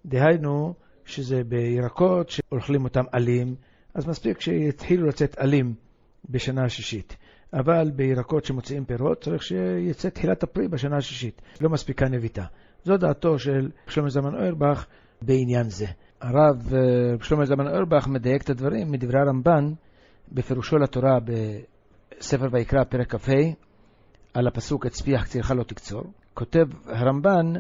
דהיינו, 0.06 0.74
שזה 1.06 1.44
בירקות 1.44 2.30
שאוכלים 2.30 2.84
אותם 2.84 3.04
עלים, 3.12 3.56
אז 3.94 4.08
מספיק 4.08 4.42
שיתחילו 4.42 5.08
לצאת 5.08 5.38
עלים 5.38 5.74
בשנה 6.30 6.66
השישית. 6.66 7.18
אבל 7.54 7.92
בירקות 7.96 8.46
שמוציאים 8.46 8.86
פירות 8.86 9.22
צריך 9.22 9.44
שיצא 9.44 10.10
תחילת 10.10 10.44
הפרי 10.44 10.68
בשנה 10.68 10.98
השישית. 10.98 11.42
לא 11.62 11.70
מספיקה 11.70 12.06
נביטה. 12.10 12.46
זו 12.84 12.98
דעתו 12.98 13.40
של 13.40 13.70
שלמה 13.88 14.10
זמן 14.10 14.36
אוירבך 14.36 14.86
בעניין 15.22 15.70
זה. 15.70 15.86
הרב 16.22 16.74
אה, 16.74 16.80
שלמה 17.22 17.46
זמן 17.46 17.68
אוירבך 17.68 18.08
מדייק 18.08 18.44
את 18.44 18.50
הדברים 18.50 18.92
מדברי 18.92 19.20
הרמב"ן 19.20 19.74
בפירושו 20.32 20.78
לתורה 20.78 21.18
בספר 22.20 22.48
ויקרא 22.52 22.84
פרק 22.84 23.16
כ"ה 23.16 23.34
על 24.34 24.48
הפסוק 24.48 24.86
הצפיח 24.86 25.24
קצירך 25.24 25.52
לא 25.52 25.64
תקצור. 25.64 26.04
כותב 26.34 26.66
הרמב"ן 26.86 27.54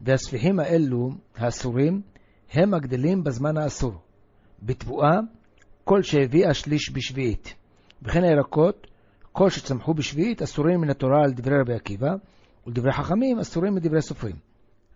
והספיחים 0.00 0.60
האלו 0.60 1.10
האסורים 1.36 2.02
הם 2.52 2.74
הגדלים 2.74 3.24
בזמן 3.24 3.56
האסור. 3.56 3.92
בתבואה 4.62 5.18
כל 5.84 6.02
שהביאה 6.02 6.54
שליש 6.54 6.92
בשביעית. 6.94 7.54
וכן 8.02 8.24
הירקות 8.24 8.86
כל 9.32 9.50
שצמחו 9.50 9.94
בשביעית 9.94 10.42
אסורים 10.42 10.80
מן 10.80 10.90
התורה 10.90 11.24
על 11.24 11.32
דברי 11.32 11.60
רבי 11.60 11.74
עקיבא, 11.74 12.10
ולדברי 12.66 12.92
חכמים 12.92 13.38
אסורים 13.38 13.74
מדברי 13.74 14.02
סופרים. 14.02 14.36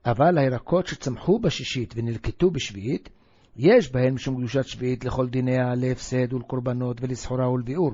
אבל 0.06 0.38
הירקות 0.38 0.86
שצמחו 0.86 1.38
בשישית 1.38 1.94
ונלקטו 1.96 2.50
בשביעית, 2.50 3.08
יש 3.56 3.92
בהן 3.92 4.14
משום 4.14 4.36
קדושת 4.36 4.64
שביעית 4.64 5.04
לכל 5.04 5.28
דיניה 5.28 5.74
להפסד 5.76 6.32
ולקורבנות 6.32 6.96
ולסחורה 7.00 7.50
ולביאור, 7.50 7.92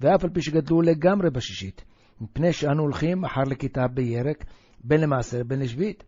ואף 0.00 0.24
על 0.24 0.30
פי 0.30 0.42
שגדלו 0.42 0.82
לגמרי 0.82 1.30
בשישית, 1.30 1.84
מפני 2.20 2.52
שאנו 2.52 2.82
הולכים 2.82 3.24
אחר 3.24 3.42
לכיתה 3.42 3.88
בירק, 3.88 4.44
בין 4.84 5.00
למעשר 5.00 5.42
בין 5.44 5.60
לשביעית. 5.60 6.04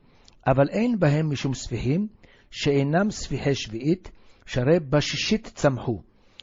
אבל 0.47 0.68
אין 0.68 0.99
בהם 0.99 1.30
משום 1.30 1.54
ספיחים, 1.54 2.09
שאינם 2.50 3.11
ספיחי 3.11 3.54
שביעית, 3.54 4.11
שהרי 4.47 4.80
בשישית 4.80 5.50
צמחו, 5.54 6.00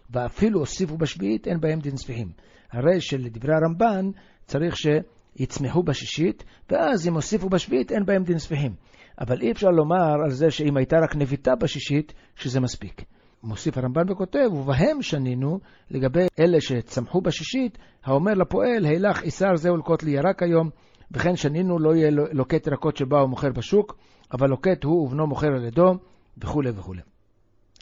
ואפילו 0.10 0.60
הוסיפו 0.60 0.98
בשביעית, 0.98 1.48
אין 1.48 1.60
בהם 1.60 1.80
דין 1.80 1.98
ספיחים. 1.98 2.32
הרי 2.72 3.02
שלדברי 3.02 3.54
הרמב"ן 3.54 4.10
צריך 4.46 4.76
שיצמחו 4.78 5.84
בשישית, 5.84 6.44
ואז 6.70 7.08
אם 7.08 7.14
הוסיפו 7.14 7.50
בשביעית 7.50 7.92
אין 7.92 8.06
בהם 8.06 8.24
דין 8.24 8.38
ספיחים. 8.38 8.74
אבל 9.20 9.42
אי 9.42 9.52
אפשר 9.52 9.70
לומר 9.70 10.14
על 10.24 10.32
זה 10.32 10.52
שאם 10.52 10.78
הייתה 10.78 10.98
רק 11.04 11.16
נביטה 11.16 11.56
בשישית, 11.56 12.14
שזה 12.36 12.60
מספיק. 12.60 13.04
מוסיף 13.44 13.78
הרמב"ן 13.78 14.12
וכותב, 14.12 14.54
ובהם 14.54 15.02
שנינו 15.02 15.60
לגבי 15.92 16.26
אלה 16.40 16.62
שצמחו 16.62 17.22
בשישית, 17.22 17.78
האומר 18.04 18.34
לפועל, 18.34 18.86
הילך 18.86 19.24
איסר 19.24 19.56
זהו 19.56 19.78
לקוט 19.78 20.04
לי 20.04 20.12
ירק 20.12 20.44
היום, 20.44 20.70
וכן 21.12 21.36
שנינו 21.36 21.80
לא 21.80 21.96
יהיה 21.96 22.10
לוקט 22.12 22.68
ירקות 22.68 22.98
שבא 22.98 23.16
ומוכר 23.16 23.50
בשוק, 23.52 23.98
אבל 24.34 24.50
לוקט 24.50 24.84
הוא 24.84 25.06
ובנו 25.06 25.28
מוכר 25.28 25.48
על 25.48 25.66
ידו, 25.66 25.94
וכולי 26.38 26.70
וכולי. 26.70 27.02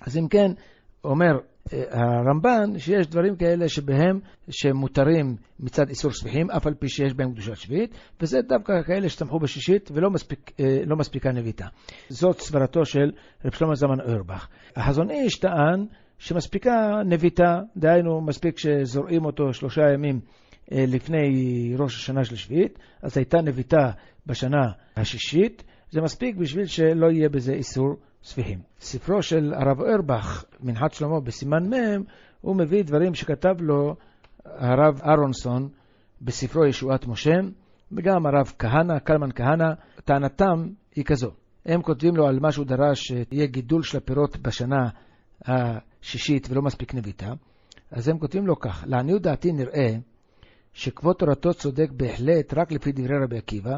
אז 0.02 0.18
אם 0.18 0.28
כן, 0.28 0.52
אומר 1.04 1.40
הרמב"ן 1.72 2.80
שיש 2.80 3.08
דברים 3.08 3.36
כאלה 3.36 3.70
שבהם 3.70 4.20
שמותרים 4.50 5.36
מצד 5.60 5.90
איסור 5.90 6.12
ספיחים, 6.12 6.52
אף 6.52 6.68
על 6.68 6.74
פי 6.74 6.90
שיש 6.90 7.14
בהם 7.14 7.32
קדושת 7.32 7.56
שביעית, 7.56 7.96
וזה 8.22 8.42
דווקא 8.42 8.74
כאלה 8.82 9.10
שצמחו 9.10 9.40
בשישית 9.40 9.92
ולא 9.94 10.10
מספיק, 10.10 10.52
אה, 10.60 10.80
לא 10.86 10.96
מספיקה 10.96 11.32
נביטה. 11.32 11.66
זאת 12.10 12.40
סברתו 12.40 12.86
של 12.86 13.12
רב 13.46 13.52
שלמה 13.52 13.75
זמן 13.75 14.02
אוירבך. 14.02 14.48
החזון 14.75 15.12
איש 15.12 15.40
טען 15.40 15.86
שמספיקה 16.20 17.02
נביטה, 17.06 17.60
דהיינו 17.78 18.22
מספיק 18.22 18.58
שזורעים 18.58 19.25
אותו 19.25 19.54
שלושה 19.54 19.82
ימים 19.94 20.20
אה, 20.72 20.86
לפני 20.88 21.30
ראש 21.78 21.96
השנה 21.96 22.24
של 22.24 22.34
השביעית, 22.34 22.80
אז 23.02 23.18
הייתה 23.18 23.38
נביטה 23.42 23.92
בשנה 24.25 24.72
השישית, 24.98 25.64
זה 25.92 26.01
מספיק 26.01 26.36
בשביל 26.36 26.65
שלא 26.65 27.12
יהיה 27.12 27.30
בזה 27.30 27.54
איסור 27.54 27.96
ספיחים. 28.24 28.60
ספרו 28.80 29.22
של 29.22 29.54
הרב 29.54 29.82
אורבך, 29.82 30.46
מנחת 30.60 30.94
שלמה, 30.94 31.20
בסימן 31.20 31.74
מ', 31.74 32.04
הוא 32.42 32.56
מביא 32.56 32.84
דברים 32.84 33.13
שכתב 33.13 33.56
לו 33.60 33.96
הרב 34.46 35.01
אהרונסון 35.04 35.70
בספרו 36.22 36.65
ישועת 36.65 37.08
משה, 37.08 37.36
וגם 37.92 38.25
הרב 38.25 38.54
כהנא, 38.60 39.00
קלמן 39.00 39.30
כהנא, 39.36 39.74
טענתם 40.06 40.70
היא 40.96 41.06
כזו. 41.06 41.32
הם 41.65 41.82
כותבים 41.82 42.15
לו 42.15 42.27
על 42.27 42.39
מה 42.39 42.51
שהוא 42.51 42.65
דרש 42.65 43.00
שיהיה 43.00 43.46
גידול 43.46 43.84
של 43.84 43.98
הפירות 43.98 44.38
בשנה 44.38 44.89
השישית 45.46 46.48
ולא 46.50 46.62
מספיק 46.62 46.94
נביטה, 46.94 47.34
אז 47.92 48.08
הם 48.08 48.20
כותבים 48.20 48.48
לו 48.48 48.60
כך, 48.60 48.84
לעניות 48.88 49.22
דעתי 49.22 49.51
נראה 49.51 49.96
שכבוד 50.74 51.15
תורתו 51.15 51.54
צודק 51.54 51.89
בהחלט 51.92 52.54
רק 52.54 52.72
לפי 52.72 52.92
דברי 52.92 53.24
רבי 53.24 53.38
עקיבא, 53.38 53.77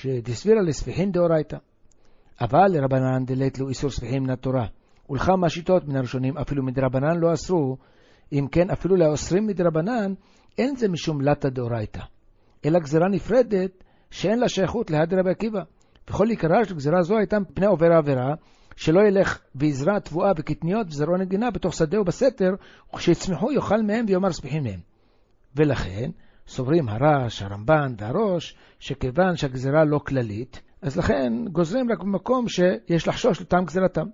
שדסבירה 0.00 0.62
לספיחין 0.62 1.12
דאורייתא. 1.12 1.56
אבל 2.40 2.66
לרבנן 2.68 3.24
דלית 3.24 3.58
לו 3.58 3.68
איסור 3.68 3.90
ספיחים 3.90 4.22
מן 4.22 4.30
התורה, 4.30 4.66
ולכמה 5.10 5.48
שיטות 5.48 5.88
מן 5.88 5.96
הראשונים 5.96 6.38
אפילו 6.38 6.62
מדרבנן 6.62 7.16
לא 7.16 7.32
אסרו, 7.32 7.76
אם 8.32 8.46
כן 8.52 8.70
אפילו 8.70 8.96
לאוסרים 8.96 9.46
מדרבנן, 9.46 10.14
אין 10.58 10.76
זה 10.76 10.88
משום 10.88 11.20
לטה 11.20 11.50
דאורייתא, 11.50 12.00
אלא 12.64 12.78
גזרה 12.78 13.08
נפרדת 13.08 13.84
שאין 14.10 14.38
לה 14.38 14.48
שייכות 14.48 14.90
להד 14.90 15.14
רבי 15.14 15.30
עקיבא. 15.30 15.60
וכל 16.10 16.28
עיקרה 16.28 16.64
של 16.64 16.74
גזרה 16.74 17.02
זו 17.02 17.18
הייתה 17.18 17.38
מפני 17.38 17.66
עובר 17.66 17.92
העבירה, 17.92 18.34
שלא 18.76 19.00
ילך 19.08 19.38
ויזרע 19.54 19.98
תבואה 19.98 20.30
וקטניות 20.38 20.86
וזרוע 20.86 21.18
נגינה 21.18 21.50
בתוך 21.50 21.74
שדה 21.74 22.00
ובסתר, 22.00 22.50
וכשיצמחו 22.94 23.52
יאכל 23.52 23.82
מהם 23.82 24.04
ויאמר 24.08 24.32
ספיחים 24.32 24.62
מהם. 24.62 24.80
ולכן, 25.56 26.10
סוברים 26.48 26.88
הרש, 26.88 27.42
הרמב"ן 27.42 27.94
והראש, 27.98 28.54
שכיוון 28.78 29.36
שהגזרה 29.36 29.84
לא 29.84 29.98
כללית, 29.98 30.60
אז 30.82 30.96
לכן 30.96 31.32
גוזרים 31.52 31.92
רק 31.92 31.98
במקום 31.98 32.48
שיש 32.48 33.08
לחשוש 33.08 33.40
לטעם 33.40 33.64
גזרתם. 33.64 34.06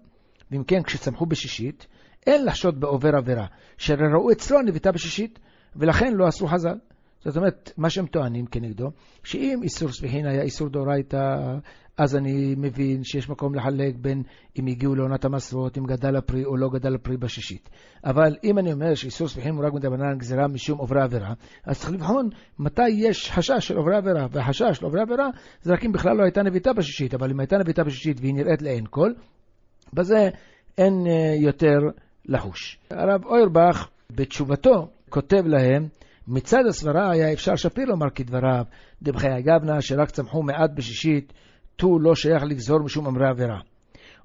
ואם 0.51 0.65
כן, 0.65 0.83
כשצמחו 0.83 1.27
בשישית, 1.27 1.87
אין 2.27 2.45
לחשוד 2.45 2.81
בעובר 2.81 3.17
עבירה, 3.17 3.47
שהרי 3.79 4.13
ראו 4.13 4.33
אצלו 4.33 4.63
נביטה 4.63 4.93
בשישית, 4.93 5.39
ולכן 5.77 6.15
לא 6.15 6.29
אסרו 6.29 6.49
חז"ל. 6.49 6.79
זאת 7.25 7.37
אומרת, 7.37 7.73
מה 7.77 7.91
שהם 7.91 8.07
טוענים 8.07 8.47
כנגדו, 8.47 8.91
שאם 9.25 9.61
איסור 9.63 9.93
ספיחין 9.93 10.27
היה 10.27 10.43
איסור 10.43 10.69
דאורייתא, 10.69 11.19
אז 11.99 12.17
אני 12.17 12.55
מבין 12.59 13.05
שיש 13.05 13.29
מקום 13.29 13.55
לחלק 13.55 13.95
בין 13.97 14.23
אם 14.59 14.67
הגיעו 14.67 14.95
לעונת 14.95 15.25
המסרות, 15.25 15.79
אם 15.79 15.85
גדל 15.85 16.17
הפרי 16.17 16.45
או 16.45 16.57
לא 16.57 16.69
גדל 16.69 16.95
הפרי 16.95 17.17
בשישית. 17.17 17.71
אבל 18.05 18.37
אם 18.45 18.59
אני 18.59 18.73
אומר 18.73 18.95
שאיסור 18.95 19.29
ספיחין 19.29 19.55
הוא 19.55 19.67
רק 19.67 19.73
מדברנן 19.73 20.19
גזירה 20.19 20.49
משום 20.49 20.79
עוברי 20.79 21.03
עבירה, 21.03 21.33
אז 21.65 21.81
צריך 21.81 21.93
לבחון 21.93 22.29
מתי 22.59 22.89
יש 22.89 23.31
חשש 23.31 23.69
של 23.69 23.77
עוברי 23.77 23.97
עבירה, 23.97 24.27
והחשש 24.31 24.79
של 24.79 24.85
עוברי 24.85 25.01
עבירה 25.01 25.29
זה 25.63 25.73
רק 25.73 25.85
אם 25.85 25.93
בכלל 25.93 26.17
לא 26.17 26.23
הייתה 26.23 26.43
נביטה 26.43 26.73
בשישית, 26.73 27.15
אבל 27.15 27.31
אם 27.31 27.41
הייתה 27.41 27.57
נביטה 27.59 27.85
בשישית 27.85 28.21
והיא 28.21 28.35
נראית 28.35 28.63
לעין 28.63 28.85
כל, 28.91 29.13
בזה 29.93 30.29
אין 30.79 31.07
אה, 31.07 31.35
יותר 31.43 31.79
לחוש. 32.25 32.79
הרב 32.91 33.25
אוירבך 33.25 33.89
בתשובתו 34.11 34.89
כותב 35.09 35.43
להם 35.47 35.89
מצד 36.29 36.67
הסברה 36.69 37.11
היה 37.11 37.33
אפשר 37.33 37.57
שפיר 37.57 37.85
לומר 37.85 38.11
כדבריו, 38.11 38.65
דבחיי 39.03 39.43
גבנה 39.43 39.81
שרק 39.81 40.11
צמחו 40.11 40.43
מעט 40.43 40.71
בשישית, 40.75 41.33
ט"ו 41.83 41.99
לא 41.99 42.15
שייך 42.15 42.43
לגזור 42.43 42.81
משום 42.81 43.07
אמרי 43.07 43.29
עבירה. 43.29 43.61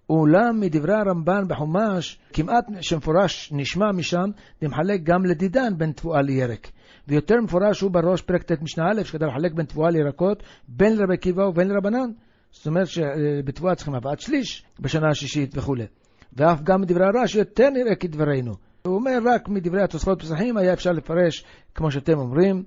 אולם 0.10 0.60
מדברי 0.60 0.94
הרמב"ן 0.94 1.44
בחומש, 1.48 2.20
כמעט 2.34 2.66
שמפורש 2.82 3.50
נשמע 3.54 3.92
משם, 3.92 4.30
דמחלק 4.62 5.04
גם 5.04 5.26
לדידן 5.26 5.78
בין 5.78 5.92
תבואה 5.92 6.22
לירק. 6.22 6.72
ויותר 7.08 7.36
מפורש 7.44 7.82
הוא 7.82 7.92
בראש 7.92 8.22
פרק 8.22 8.44
ט' 8.44 8.62
משנה 8.62 8.86
א', 8.92 9.04
שכדי 9.04 9.26
לחלק 9.26 9.54
בין 9.54 9.66
תבואה 9.66 9.90
לירקות, 9.90 10.44
בין 10.68 10.98
לרבי 10.98 11.14
עקיבא 11.14 11.42
ובין 11.42 11.68
לרבנן. 11.68 12.10
זאת 12.52 12.68
אומרת 12.68 12.88
שבתבואה 12.88 13.76
צריכים 13.76 13.96
הבאת 13.96 14.20
שליש 14.20 14.64
בשנה 14.80 15.10
השישית 15.10 15.58
וכולי. 15.58 15.86
ואף 16.34 16.62
גם 16.64 16.82
מדברי 16.82 17.06
הרש 17.06 17.36
יותר 17.36 17.70
נראה 17.70 17.96
כדברינו. 17.96 18.54
הוא 18.86 18.96
אומר 18.96 19.18
רק 19.26 19.50
מדברי 19.50 19.84
התוספות 19.84 20.22
פסחים 20.22 20.58
היה 20.58 20.74
אפשר 20.74 20.92
לפרש 20.92 21.46
כמו 21.76 21.92
שאתם 21.92 22.18
אומרים, 22.18 22.64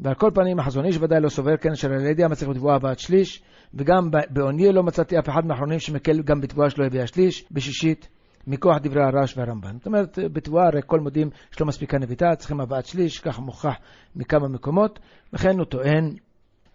ועל 0.00 0.14
כל 0.14 0.30
פנים 0.34 0.58
החזון 0.58 0.84
איש 0.84 0.96
ודאי 0.96 1.20
לא 1.20 1.28
סובר 1.28 1.56
כן 1.56 1.70
אשר 1.72 1.92
על 1.92 2.06
ידי 2.06 2.24
המצליח 2.24 2.50
בתבואה 2.50 2.74
הבאת 2.74 2.98
שליש, 2.98 3.42
וגם 3.74 4.10
בעונייה 4.30 4.72
לא 4.72 4.82
מצאתי 4.82 5.18
אף 5.18 5.28
אחד 5.28 5.46
מהאחרונים 5.46 5.78
שמקל 5.78 6.22
גם 6.22 6.40
בתבואה 6.40 6.70
שלא 6.70 6.84
הביאה 6.84 7.06
שליש, 7.06 7.44
בשישית, 7.50 8.08
מכוח 8.46 8.76
דברי 8.82 9.02
הרש 9.02 9.38
והרמב"ן. 9.38 9.76
זאת 9.76 9.86
אומרת, 9.86 10.18
בתבואה 10.32 10.66
הרי 10.66 10.80
כל 10.86 11.00
מודים 11.00 11.30
שלא 11.50 11.66
מספיקה 11.66 11.98
נביטה, 11.98 12.36
צריכים 12.36 12.60
הבאת 12.60 12.86
שליש, 12.86 13.18
כך 13.18 13.38
מוכח 13.38 13.74
מכמה 14.16 14.48
מקומות, 14.48 14.98
לכן 15.32 15.58
הוא 15.58 15.64
טוען, 15.64 16.16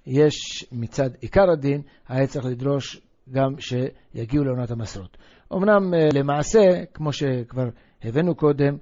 יש 0.07 0.65
מצד 0.71 1.09
עיקר 1.21 1.51
הדין, 1.51 1.81
היה 2.07 2.27
צריך 2.27 2.45
לדרוש 2.45 3.01
גם 3.31 3.55
שיגיעו 3.59 4.43
לעונת 4.43 4.71
המסרות. 4.71 5.17
אמנם 5.53 5.93
אה, 5.93 6.07
למעשה, 6.13 6.59
כמו 6.93 7.13
שכבר 7.13 7.69
הבאנו 8.03 8.35
קודם, 8.35 8.77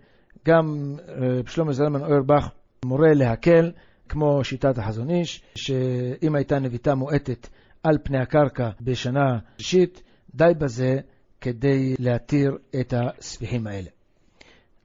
גם 0.47 0.95
אה, 1.09 1.15
שלמה 1.47 1.71
זלמן 1.71 2.01
אוירבך 2.01 2.49
מורה 2.85 3.13
להקל, 3.13 3.71
כמו 4.09 4.43
שיטת 4.43 4.77
החזון 4.77 5.09
איש, 5.09 5.41
שאם 5.55 6.35
הייתה 6.35 6.59
נביטה 6.59 6.95
מועטת 6.95 7.47
על 7.83 7.97
פני 8.03 8.17
הקרקע 8.17 8.69
בשנה 8.81 9.39
שישית, 9.57 10.03
די 10.35 10.51
בזה 10.57 10.99
כדי 11.41 11.95
להתיר 11.99 12.57
את 12.79 12.93
הספיחים 12.93 13.67
האלה. 13.67 13.89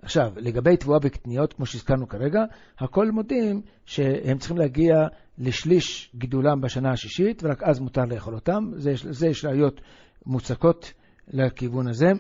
עכשיו, 0.03 0.33
לגבי 0.37 0.77
תבואה 0.77 0.99
בקטניות, 0.99 1.53
כמו 1.53 1.67
שהזכרנו 1.67 2.09
כרגע, 2.09 2.41
הכל 2.79 3.11
מודים 3.11 3.63
שהם 3.87 4.39
צריכים 4.39 4.57
להגיע 4.57 4.95
לשליש 5.39 6.11
גידולם 6.15 6.61
בשנה 6.61 6.91
השישית, 6.93 7.43
ורק 7.45 7.63
אז 7.63 7.81
מותר 7.81 8.05
לאכול 8.05 8.35
אותם. 8.35 8.65
זה, 8.77 8.93
זה 9.11 9.27
יש 9.27 9.45
ראיות 9.45 9.81
מוצקות 10.27 10.93
לכיוון 11.29 11.89
הזה. 11.89 12.13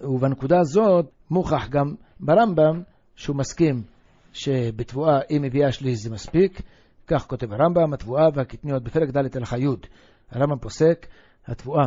ובנקודה 0.00 0.60
הזאת 0.60 1.06
מוכח 1.30 1.68
גם 1.68 1.94
ברמב"ם 2.20 2.82
שהוא 3.16 3.36
מסכים 3.36 3.82
שבתבואה 4.32 5.20
אם 5.30 5.42
מביאה 5.42 5.72
שליש 5.72 5.98
זה 5.98 6.10
מספיק. 6.10 6.62
כך 7.06 7.26
כותב 7.26 7.52
הרמב"ם, 7.52 7.92
התבואה 7.92 8.28
והקטניות 8.34 8.82
בפרק 8.82 9.08
ד' 9.08 9.36
הלכה 9.36 9.58
י'. 9.58 9.66
הרמב"ם 10.30 10.58
פוסק, 10.58 11.06
התבואה 11.46 11.84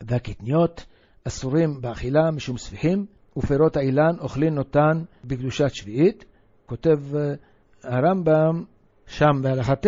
והקטניות 0.00 0.86
אסורים 1.24 1.80
באכילה 1.80 2.30
משום 2.30 2.58
ספיחים, 2.58 3.06
ופירות 3.36 3.76
האילן 3.76 4.18
אוכלים 4.20 4.58
אותן 4.58 5.02
בקדושת 5.24 5.74
שביעית. 5.74 6.24
כותב 6.66 7.16
אה, 7.16 7.34
הרמב"ם 7.82 8.64
שם 9.06 9.42
בהלכה 9.42 9.76
ט', 9.76 9.86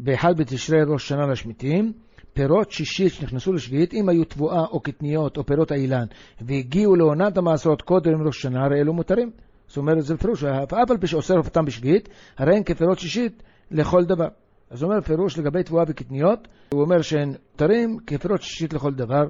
באחד 0.00 0.36
בתשרי 0.38 0.78
ראש 0.86 1.08
שנה 1.08 1.26
לשמיטים, 1.26 1.92
פירות 2.32 2.72
שישית 2.72 3.12
שנכנסו 3.12 3.52
לשביעית, 3.52 3.94
אם 3.94 4.08
היו 4.08 4.24
תבואה 4.24 4.60
או 4.60 4.80
קטניות 4.80 5.36
או 5.36 5.46
פירות 5.46 5.70
האילן, 5.70 6.04
והגיעו 6.40 6.96
לעונת 6.96 7.38
המעשרות 7.38 7.82
קודם 7.82 8.26
ראש 8.26 8.42
שנה, 8.42 8.64
הרי 8.64 8.80
אלו 8.80 8.92
מותרים. 8.92 9.30
זאת 9.68 9.76
אומרת, 9.76 10.02
זה 10.02 10.14
בפירוש, 10.14 10.44
אף 10.44 10.90
על 10.90 10.98
פי 10.98 11.06
שאוסר 11.06 11.34
אותם 11.34 11.64
בשביעית, 11.64 12.08
הרי 12.38 12.56
הן 12.56 12.62
כפירות 12.62 12.98
שישית 12.98 13.42
לכל 13.70 14.04
דבר. 14.04 14.28
אז 14.70 14.82
הוא 14.82 14.90
אומר 14.90 15.00
פירוש 15.00 15.38
לגבי 15.38 15.62
תבואה 15.62 15.84
וקטניות, 15.88 16.48
הוא 16.72 16.82
אומר 16.82 17.02
שהן 17.02 17.28
מותרים 17.52 17.98
כפירות 18.06 18.42
שישית 18.42 18.72
לכל 18.72 18.94
דבר, 18.94 19.22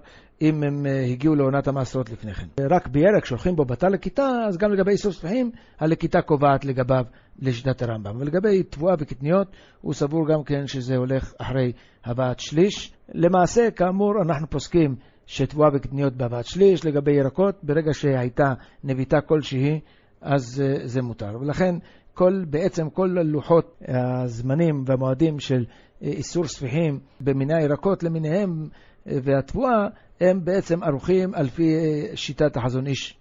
אם 0.43 0.63
הם 0.63 0.87
אה, 0.87 1.05
הגיעו 1.05 1.35
לעונת 1.35 1.69
המעשרות 1.69 2.11
לפני 2.11 2.35
כן. 2.35 2.47
רק 2.71 2.89
בירק 2.89 3.25
שהולכים 3.25 3.57
בו 3.57 3.65
בתא 3.65 3.87
לכיתה, 3.87 4.29
אז 4.49 4.57
גם 4.57 4.73
לגבי 4.73 4.91
איסור 4.91 5.13
ספחים, 5.13 5.51
הלכיתה 5.81 6.23
קובעת 6.23 6.65
לגביו 6.65 7.05
לשיטת 7.39 7.83
הרמב"ם. 7.83 8.17
ולגבי 8.21 8.63
תבואה 8.63 8.95
וקטניות, 8.99 9.47
הוא 9.81 9.95
סבור 9.95 10.29
גם 10.29 10.45
כן 10.45 10.67
שזה 10.67 10.97
הולך 10.97 11.33
אחרי 11.39 11.73
הבאת 12.05 12.41
שליש. 12.41 12.93
למעשה, 13.15 13.71
כאמור, 13.71 14.13
אנחנו 14.23 14.51
פוסקים 14.51 14.97
שתבואה 15.27 15.69
וקטניות 15.75 16.17
בהבאת 16.17 16.47
שליש. 16.47 16.85
לגבי 16.85 17.13
ירקות, 17.13 17.55
ברגע 17.63 17.93
שהייתה 17.93 18.53
נביטה 18.85 19.21
כלשהי, 19.21 19.81
אז 20.25 20.63
אה, 20.65 20.87
זה 20.87 21.03
מותר. 21.03 21.37
ולכן 21.41 21.75
כל, 22.15 22.45
בעצם 22.51 22.91
כל 22.91 23.09
לוחות 23.25 23.83
הזמנים 23.89 24.85
והמועדים 24.87 25.41
של 25.41 25.65
אה, 26.03 26.09
איסור 26.09 26.45
ספיחים 26.47 27.01
במיני 27.21 27.55
הירקות 27.55 28.03
למיניהם 28.03 28.69
אה, 29.09 29.17
והתבואה, 29.23 29.89
הם 30.21 30.45
בעצם 30.45 30.83
ערוכים 30.83 31.35
על 31.35 31.49
פי 31.49 31.73
שיטת 32.15 32.57
החזון 32.57 32.87
איש 32.87 33.17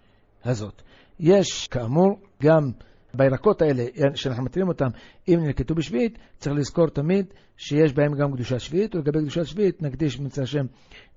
הזאת. 0.45 0.81
יש, 1.19 1.67
כאמור, 1.67 2.19
גם 2.43 2.71
בירקות 3.15 3.61
האלה, 3.61 3.83
שאנחנו 4.15 4.43
מתירים 4.43 4.67
אותם, 4.67 4.87
אם 5.27 5.39
נלקטו 5.43 5.75
בשביעית, 5.75 6.17
צריך 6.37 6.55
לזכור 6.55 6.87
תמיד 6.87 7.25
שיש 7.57 7.93
בהם 7.93 8.13
גם 8.13 8.33
קדושת 8.33 8.59
שביעית, 8.59 8.95
ולגבי 8.95 9.19
קדושת 9.19 9.45
שביעית 9.45 9.81
נקדיש 9.81 10.19
במצא 10.19 10.41
השם 10.41 10.65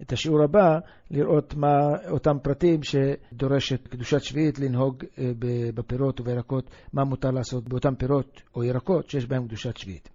את 0.03 0.13
השיעור 0.13 0.43
הבא, 0.45 0.79
לראות 1.11 1.55
מה 1.55 1.79
אותם 2.11 2.37
פרטים 2.43 2.81
שדורשת 2.83 3.89
קדושת 3.89 4.23
שביעית 4.23 4.59
לנהוג 4.59 5.05
אה, 5.19 5.31
בפירות 5.75 6.21
ובירקות, 6.21 6.71
מה 6.93 7.05
מותר 7.05 7.31
לעשות 7.31 7.69
באותם 7.69 7.95
פירות 7.95 8.43
או 8.55 8.65
ירקות 8.65 9.11
שיש 9.11 9.27
בהם 9.27 9.47
קדושת 9.47 9.77
שביעית. 9.77 10.09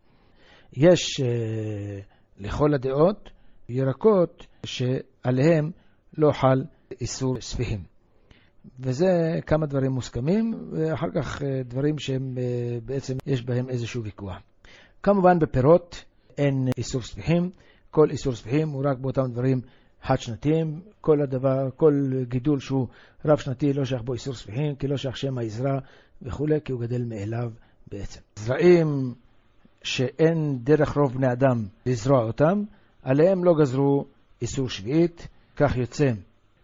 יש 0.74 1.22
אה, 1.22 2.00
לכל 2.40 2.74
הדעות 2.74 3.30
ירקות 3.70 4.48
שעליהם 4.66 5.72
לא 6.18 6.32
חל 6.32 6.64
איסור 7.02 7.42
ספיחים. 7.42 7.91
וזה 8.80 9.40
כמה 9.46 9.66
דברים 9.66 9.92
מוסכמים, 9.92 10.70
ואחר 10.72 11.08
כך 11.16 11.42
אה, 11.42 11.62
דברים 11.66 12.00
שהם 12.00 12.38
אה, 12.38 12.78
בעצם 12.86 13.18
יש 13.26 13.46
בהם 13.46 13.70
איזשהו 13.70 14.04
ויכוח. 14.04 14.42
כמובן 15.04 15.40
בפירות 15.40 16.04
אין 16.38 16.68
איסור 16.78 17.02
ספיחים, 17.02 17.50
כל 17.92 18.10
איסור 18.10 18.36
ספיחים 18.36 18.70
הוא 18.70 18.84
רק 18.86 18.98
באותם 18.98 19.32
דברים 19.32 19.62
חד-שנתיים, 20.04 20.82
כל 21.02 21.22
הדבר, 21.22 21.70
כל 21.76 21.94
גידול 22.28 22.60
שהוא 22.60 22.88
רב-שנתי 23.26 23.74
לא 23.74 23.86
שייך 23.86 24.02
בו 24.02 24.14
איסור 24.14 24.34
ספיחים, 24.34 24.76
כי 24.76 24.88
לא 24.88 24.98
שייך 24.98 25.18
שם 25.18 25.38
העזרה 25.38 25.80
וכולי, 26.22 26.60
כי 26.66 26.72
הוא 26.72 26.82
גדל 26.82 27.04
מאליו 27.04 27.52
בעצם. 27.92 28.20
זרעים 28.36 29.14
שאין 29.84 30.58
דרך 30.64 30.98
רוב 30.98 31.14
בני 31.14 31.32
אדם 31.32 31.66
לזרוע 31.86 32.24
אותם, 32.24 32.64
עליהם 33.04 33.44
לא 33.44 33.54
גזרו 33.62 34.06
איסור 34.42 34.70
שביעית, 34.70 35.28
כך 35.56 35.78
יוצא 35.78 36.12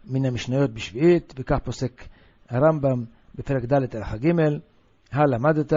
מן 0.09 0.25
המשניות 0.25 0.73
בשביעית, 0.73 1.33
וכך 1.39 1.57
פוסק 1.63 2.03
הרמב"ם 2.49 3.03
בפרק 3.35 3.65
ד' 3.65 3.95
הלכה 3.95 4.17
ג', 4.17 4.31
הלמדת 5.11 5.73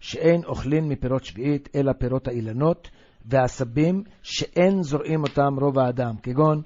שאין 0.00 0.44
אוכלין 0.44 0.88
מפירות 0.88 1.24
שביעית, 1.24 1.68
אלא 1.74 1.92
פירות 1.92 2.28
האילנות 2.28 2.90
והעשבים, 3.26 4.02
שאין 4.22 4.82
זורעים 4.82 5.22
אותם 5.22 5.54
רוב 5.60 5.78
האדם, 5.78 6.14
כגון 6.22 6.62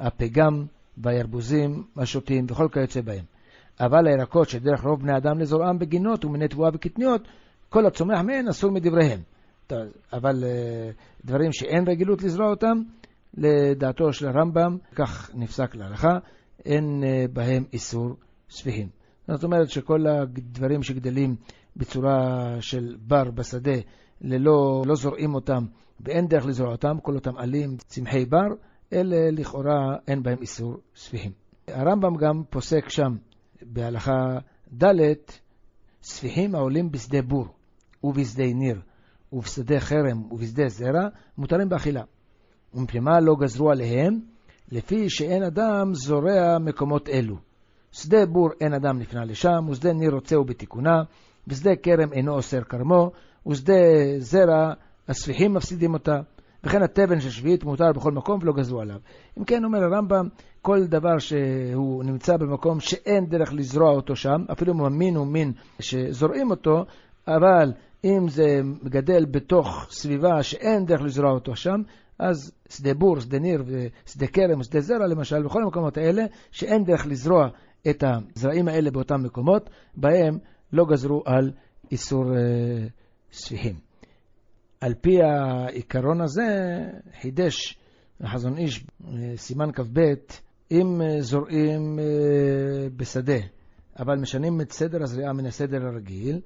הפגם 0.00 0.64
והירבוזים, 0.98 1.84
השוטים 1.96 2.46
וכל 2.48 2.68
כיוצא 2.72 3.00
בהם. 3.00 3.24
אבל 3.80 4.06
הירקות 4.06 4.48
שדרך 4.48 4.84
רוב 4.84 5.00
בני 5.00 5.16
אדם 5.16 5.38
לזורעם 5.38 5.78
בגינות 5.78 6.24
ומיני 6.24 6.48
תבואה 6.48 6.70
וקטניות, 6.74 7.28
כל 7.68 7.86
הצומח 7.86 8.20
מהן 8.20 8.48
אסור 8.48 8.70
מדבריהם. 8.70 9.20
אבל 10.12 10.44
אה, 10.44 10.90
דברים 11.24 11.52
שאין 11.52 11.88
רגילות 11.88 12.22
לזרוע 12.22 12.50
אותם, 12.50 12.82
לדעתו 13.36 14.12
של 14.12 14.28
הרמב"ם, 14.28 14.76
כך 14.94 15.30
נפסק 15.34 15.74
להלכה, 15.74 16.18
אין 16.64 17.04
אה, 17.04 17.24
בהם 17.32 17.64
איסור 17.72 18.16
ספיחים. 18.50 18.88
זאת 19.28 19.44
אומרת 19.44 19.70
שכל 19.70 20.06
הדברים 20.06 20.82
שגדלים 20.82 21.36
בצורה 21.76 22.46
של 22.60 22.96
בר 23.00 23.30
בשדה 23.30 23.76
ללא, 24.20 24.82
לא 24.86 24.94
זורעים 24.94 25.34
אותם 25.34 25.64
ואין 26.00 26.26
דרך 26.26 26.46
לזרוע 26.46 26.72
אותם, 26.72 26.96
כל 27.02 27.14
אותם 27.14 27.36
עלים, 27.36 27.76
צמחי 27.76 28.24
בר, 28.24 28.48
אלה 28.92 29.30
לכאורה 29.30 29.96
אין 30.08 30.22
בהם 30.22 30.38
איסור 30.40 30.76
ספיחים. 30.96 31.32
הרמב"ם 31.68 32.16
גם 32.16 32.42
פוסק 32.50 32.88
שם 32.88 33.16
בהלכה 33.62 34.38
ד' 34.82 35.14
ספיחים 36.02 36.54
העולים 36.54 36.90
בשדה 36.90 37.22
בור 37.22 37.46
ובשדה 38.04 38.44
ניר 38.44 38.80
ובשדה 39.32 39.80
חרם 39.80 40.32
ובשדה 40.32 40.68
זרע 40.68 41.08
מותרים 41.38 41.68
באכילה. 41.68 42.02
ומפני 42.74 43.00
מה 43.00 43.20
לא 43.20 43.34
גזרו 43.40 43.70
עליהם? 43.70 44.20
לפי 44.72 45.10
שאין 45.10 45.42
אדם 45.42 45.94
זורע 45.94 46.58
מקומות 46.58 47.08
אלו. 47.08 47.36
שדה 47.92 48.26
בור 48.26 48.48
אין 48.60 48.74
אדם 48.74 48.98
נפנה 48.98 49.24
לשם, 49.24 49.68
ושדה 49.70 49.92
ניר 49.92 50.10
רוצה 50.10 50.38
ובתיקונה, 50.38 51.02
ושדה 51.48 51.76
כרם 51.76 52.12
אינו 52.12 52.34
אוסר 52.34 52.62
כרמו, 52.62 53.10
ושדה 53.46 53.74
זרע 54.18 54.72
הספיחים 55.08 55.54
מפסידים 55.54 55.94
אותה. 55.94 56.20
וכן 56.64 56.82
התבן 56.82 57.20
של 57.20 57.30
שביעית 57.30 57.64
מותר 57.64 57.92
בכל 57.94 58.12
מקום 58.12 58.38
ולא 58.42 58.52
גזרו 58.52 58.80
עליו. 58.80 58.98
אם 59.38 59.44
כן, 59.44 59.64
אומר 59.64 59.78
הרמב"ם, 59.84 60.28
כל 60.62 60.86
דבר 60.86 61.18
שהוא 61.18 62.04
נמצא 62.04 62.36
במקום 62.36 62.80
שאין 62.80 63.26
דרך 63.26 63.52
לזרוע 63.52 63.90
אותו 63.90 64.16
שם, 64.16 64.44
אפילו 64.52 64.72
אם 64.72 64.78
הוא 64.78 64.88
מין 64.88 65.16
הוא 65.16 65.26
מין 65.26 65.52
שזורעים 65.80 66.50
אותו, 66.50 66.84
אבל 67.28 67.72
אם 68.04 68.28
זה 68.28 68.60
מגדל 68.82 69.24
בתוך 69.24 69.86
סביבה 69.90 70.42
שאין 70.42 70.84
דרך 70.86 71.02
לזרוע 71.02 71.30
אותו 71.30 71.56
שם, 71.56 71.80
אז 72.30 72.52
שדה 72.68 72.94
בור, 72.94 73.20
שדה 73.20 73.38
ניר 73.38 73.64
ושדה 73.66 74.26
כרם 74.26 74.60
ושדה 74.60 74.80
זרע 74.80 75.06
למשל, 75.06 75.42
בכל 75.42 75.62
המקומות 75.62 75.96
האלה, 75.96 76.22
שאין 76.50 76.84
דרך 76.84 77.06
לזרוע 77.06 77.48
את 77.90 78.04
הזרעים 78.06 78.68
האלה 78.68 78.90
באותם 78.90 79.22
מקומות, 79.22 79.70
בהם 79.96 80.38
לא 80.72 80.84
גזרו 80.84 81.22
על 81.26 81.52
איסור 81.90 82.24
אה, 82.36 82.86
ספיחים. 83.32 83.74
על 84.80 84.94
פי 84.94 85.22
העיקרון 85.22 86.20
הזה 86.20 86.78
חידש 87.20 87.78
החזון 88.20 88.58
איש, 88.58 88.84
אה, 89.06 89.32
סימן 89.36 89.72
כ"ב, 89.72 90.00
אם 90.70 91.02
אה, 91.02 91.20
זורעים 91.20 91.98
בשדה, 92.96 93.38
אבל 93.98 94.18
משנים 94.18 94.60
את 94.60 94.72
סדר 94.72 95.02
הזריעה 95.02 95.32
מן 95.32 95.46
הסדר 95.46 95.86
הרגיל, 95.86 96.40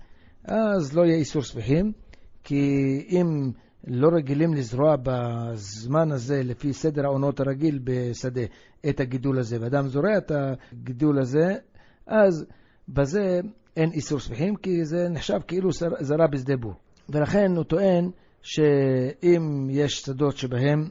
אז 0.45 0.97
לא 0.97 1.03
יהיה 1.03 1.17
איסור 1.17 1.43
ספיחים, 1.43 1.93
כי 2.45 2.65
אם 3.09 3.51
לא 3.87 4.09
רגילים 4.17 4.55
לזרוע 4.55 4.97
בזמן 5.03 6.13
הזה, 6.13 6.43
לפי 6.45 6.73
סדר 6.73 7.05
העונות 7.05 7.41
הרגיל 7.41 7.79
בשדה, 7.85 8.43
את 8.89 9.01
הגידול 9.01 9.39
הזה, 9.39 9.57
ואדם 9.61 9.89
זורע 9.89 10.19
את 10.19 10.33
הגידול 10.35 11.19
הזה, 11.19 11.55
אז 12.07 12.47
בזה 12.89 13.41
אין 13.77 13.91
איסור 13.93 14.19
ספיחים, 14.19 14.57
כי 14.57 14.85
זה 14.85 15.09
נחשב 15.11 15.39
כאילו 15.47 15.71
זרע 16.01 16.27
בשדה 16.33 16.57
בור. 16.57 16.75
ולכן 17.09 17.57
הוא 17.57 17.65
טוען 17.65 18.11
שאם 18.43 19.69
יש 19.71 20.01
שדות 20.01 20.37
שבהם 20.37 20.89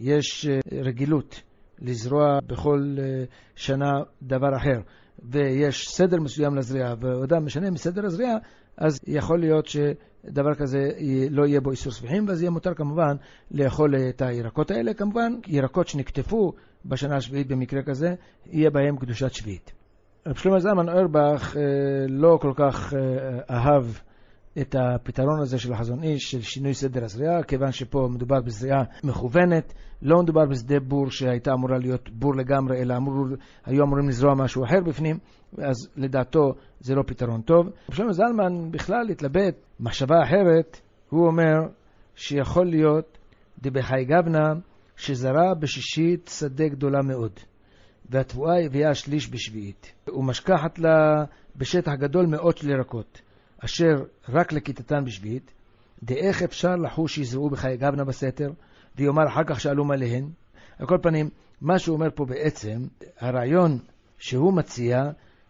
יש 0.00 0.46
אה, 0.46 0.82
רגילות 0.82 1.42
לזרוע 1.78 2.38
בכל 2.46 2.96
אה, 2.98 3.24
שנה 3.56 3.92
דבר 4.22 4.56
אחר, 4.56 4.80
ויש 5.22 5.88
סדר 5.88 6.16
מסוים 6.20 6.54
לזריעה, 6.54 6.94
ואדם 7.00 7.44
משנה 7.44 7.70
מסדר 7.70 8.06
הזריעה, 8.06 8.36
אז 8.76 9.00
יכול 9.06 9.40
להיות 9.40 9.66
שדבר 10.28 10.54
כזה 10.54 10.90
לא 11.30 11.46
יהיה 11.46 11.60
בו 11.60 11.70
איסור 11.70 11.92
ספיחים, 11.92 12.28
ואז 12.28 12.42
יהיה 12.42 12.50
מותר 12.50 12.74
כמובן 12.74 13.16
לאכול 13.50 13.94
את 14.08 14.22
הירקות 14.22 14.70
האלה. 14.70 14.94
כמובן, 14.94 15.32
ירקות 15.46 15.88
שנקטפו 15.88 16.52
בשנה 16.84 17.16
השביעית 17.16 17.48
במקרה 17.48 17.82
כזה, 17.82 18.14
יהיה 18.46 18.70
בהם 18.70 18.96
קדושת 18.96 19.32
שביעית. 19.32 19.72
רב 20.26 20.34
שלמה 20.34 20.60
זלמן 20.60 20.88
אוירבך 20.88 21.56
אה, 21.56 21.62
לא 22.08 22.38
כל 22.42 22.52
כך 22.56 22.94
אהב 23.50 23.84
את 24.60 24.74
הפתרון 24.78 25.40
הזה 25.40 25.58
של 25.58 25.72
החזון 25.72 26.02
איש, 26.02 26.30
של 26.30 26.40
שינוי 26.40 26.74
סדר 26.74 27.04
הזריעה, 27.04 27.42
כיוון 27.42 27.72
שפה 27.72 28.08
מדובר 28.10 28.40
בזריעה 28.40 28.82
מכוונת, 29.04 29.74
לא 30.02 30.22
מדובר 30.22 30.46
בשדה 30.46 30.80
בור 30.80 31.10
שהייתה 31.10 31.52
אמורה 31.52 31.78
להיות 31.78 32.10
בור 32.10 32.34
לגמרי, 32.36 32.82
אלא 32.82 32.96
אמור, 32.96 33.14
היו 33.66 33.84
אמורים 33.84 34.08
לזרוע 34.08 34.34
משהו 34.34 34.64
אחר 34.64 34.80
בפנים, 34.86 35.18
אז 35.58 35.88
לדעתו 35.96 36.52
זה 36.80 36.94
לא 36.94 37.02
פתרון 37.06 37.40
טוב. 37.40 37.66
שלמה 37.90 38.12
זלמן 38.12 38.70
בכלל 38.70 39.10
התלבט, 39.10 39.54
מחשבה 39.80 40.22
אחרת, 40.22 40.80
הוא 41.10 41.26
אומר 41.26 41.56
שיכול 42.14 42.66
להיות 42.66 43.18
דבחי 43.62 44.04
גבנה 44.04 44.54
שזרע 44.96 45.54
בשישית 45.54 46.30
שדה 46.38 46.68
גדולה 46.68 47.02
מאוד, 47.02 47.32
והתבואה 48.10 48.64
הביאה 48.66 48.94
שליש 48.94 49.30
בשביעית, 49.30 49.92
ומשכחת 50.08 50.78
לה 50.78 51.24
בשטח 51.56 51.92
גדול 51.94 52.26
מאוד 52.26 52.56
של 52.56 52.70
ירקות. 52.70 53.20
אשר 53.64 54.04
רק 54.28 54.52
לכיתתן 54.52 55.04
בשביעית, 55.04 55.52
דאיך 56.02 56.42
אפשר 56.42 56.76
לחוש 56.76 57.14
שיזרעו 57.14 57.50
בחיי 57.50 57.76
גבנה 57.76 58.04
בסתר, 58.04 58.50
ויאמר 58.96 59.28
אחר 59.28 59.44
כך 59.46 59.60
שאלו 59.60 59.92
עליהן. 59.92 60.28
על 60.78 60.86
כל 60.86 60.98
פנים, 61.02 61.30
מה 61.60 61.78
שהוא 61.78 61.96
אומר 61.96 62.08
פה 62.14 62.24
בעצם, 62.24 62.78
הרעיון 63.18 63.78
שהוא 64.18 64.52
מציע, 64.52 65.04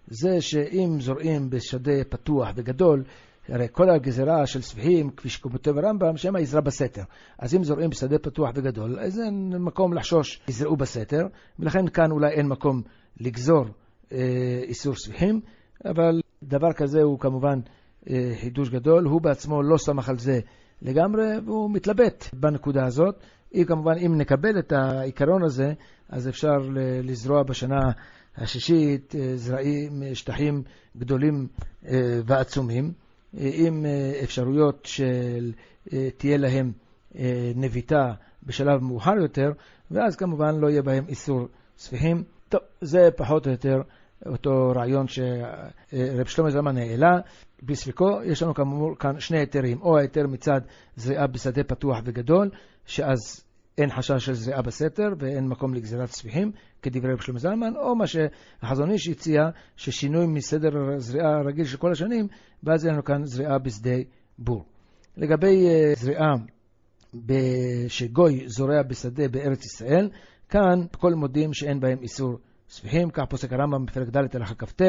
זה 0.06 0.40
שאם 0.40 0.96
זורעים 1.00 1.50
בשדה 1.50 2.04
פתוח 2.08 2.48
וגדול, 2.56 3.04
הרי 3.48 3.66
כל 3.72 3.90
הגזרה 3.90 4.46
של 4.46 4.62
ספיחים, 4.62 5.10
כפי 5.10 5.28
שכותב 5.28 5.78
הרמב"ם, 5.78 6.16
שמא 6.16 6.38
יזרע 6.38 6.60
בסתר. 6.60 7.02
אז 7.38 7.54
אם 7.54 7.64
זורעים 7.64 7.90
בשדה 7.90 8.18
פתוח 8.18 8.50
וגדול, 8.54 8.98
אז 9.00 9.20
אין 9.20 9.54
מקום 9.58 9.94
לחשוש 9.94 10.40
יזרעו 10.48 10.76
בסתר, 10.76 11.26
ולכן 11.58 11.88
כאן 11.88 12.10
אולי 12.10 12.30
אין 12.30 12.48
מקום 12.48 12.82
לגזור 13.20 13.64
אה, 14.12 14.60
איסור 14.62 14.94
ספיחים, 14.94 15.40
אבל 15.84 16.20
דבר 16.42 16.72
כזה 16.72 17.02
הוא 17.02 17.18
כמובן 17.18 17.60
חידוש 18.40 18.68
גדול, 18.70 19.04
הוא 19.04 19.20
בעצמו 19.20 19.62
לא 19.62 19.76
סמך 19.76 20.08
על 20.08 20.18
זה 20.18 20.40
לגמרי, 20.82 21.24
והוא 21.44 21.70
מתלבט 21.70 22.24
בנקודה 22.32 22.86
הזאת. 22.86 23.14
אם 23.54 23.64
כמובן, 23.66 23.98
אם 24.06 24.18
נקבל 24.18 24.58
את 24.58 24.72
העיקרון 24.72 25.44
הזה, 25.44 25.72
אז 26.08 26.28
אפשר 26.28 26.56
לזרוע 27.02 27.42
בשנה 27.42 27.80
השישית 28.36 29.14
אה, 29.14 29.36
זרעים, 29.36 30.02
שטחים 30.14 30.62
גדולים 30.96 31.46
אה, 31.86 32.20
ועצומים, 32.24 32.92
עם 33.34 33.86
אפשרויות 34.24 34.86
שתהיה 34.86 36.36
להם 36.36 36.72
נביטה 37.54 38.12
בשלב 38.42 38.82
מאוחר 38.82 39.14
יותר, 39.22 39.52
ואז 39.90 40.16
כמובן 40.16 40.54
לא 40.60 40.70
יהיה 40.70 40.82
בהם 40.82 41.04
איסור 41.08 41.48
ספיחים. 41.78 42.22
טוב, 42.48 42.60
זה 42.80 43.08
פחות 43.16 43.46
או 43.46 43.50
יותר 43.50 43.82
אותו 44.26 44.72
רעיון 44.76 45.06
שרב 45.08 46.26
שלמה 46.26 46.50
זלמן 46.50 46.76
העלה. 46.76 47.20
בספיקו 47.62 48.22
יש 48.24 48.42
לנו 48.42 48.54
כאמור 48.54 48.98
כאן 48.98 49.20
שני 49.20 49.38
היתרים, 49.38 49.82
או 49.82 49.98
ההיתר 49.98 50.26
מצד 50.26 50.60
זריעה 50.96 51.26
בשדה 51.26 51.64
פתוח 51.64 51.98
וגדול, 52.04 52.50
שאז 52.86 53.44
אין 53.78 53.90
חשש 53.90 54.24
של 54.26 54.32
זריעה 54.32 54.62
בסתר 54.62 55.08
ואין 55.18 55.48
מקום 55.48 55.74
לגזירת 55.74 56.08
ספיחים, 56.08 56.52
כדברי 56.82 57.12
רב 57.12 57.20
שלמה 57.20 57.38
זלמן, 57.38 57.76
או 57.76 57.96
מה 57.96 58.04
שהחזון 58.06 58.90
איש 58.90 59.08
הציע, 59.08 59.42
ששינוי 59.76 60.26
מסדר 60.26 60.68
הזריעה 60.96 61.38
הרגיל 61.38 61.64
של 61.64 61.76
כל 61.76 61.92
השנים, 61.92 62.26
ואז 62.62 62.86
אין 62.86 62.94
לנו 62.94 63.04
כאן 63.04 63.24
זריעה 63.24 63.58
בשדה 63.58 63.96
בור. 64.38 64.64
לגבי 65.16 65.66
uh, 65.66 65.98
זריעה 65.98 66.34
שגוי 67.88 68.48
זורע 68.48 68.82
בשדה 68.82 69.28
בארץ 69.28 69.64
ישראל, 69.64 70.10
כאן 70.48 70.86
כל 70.98 71.14
מודים 71.14 71.52
שאין 71.52 71.80
בהם 71.80 71.98
איסור 72.02 72.38
ספיחים, 72.68 73.10
כך 73.10 73.24
פוסק 73.28 73.52
הרמב"ם 73.52 73.86
בפרק 73.86 74.08
ד' 74.08 74.36
הלכה 74.36 74.54
כ"ט, 74.54 74.82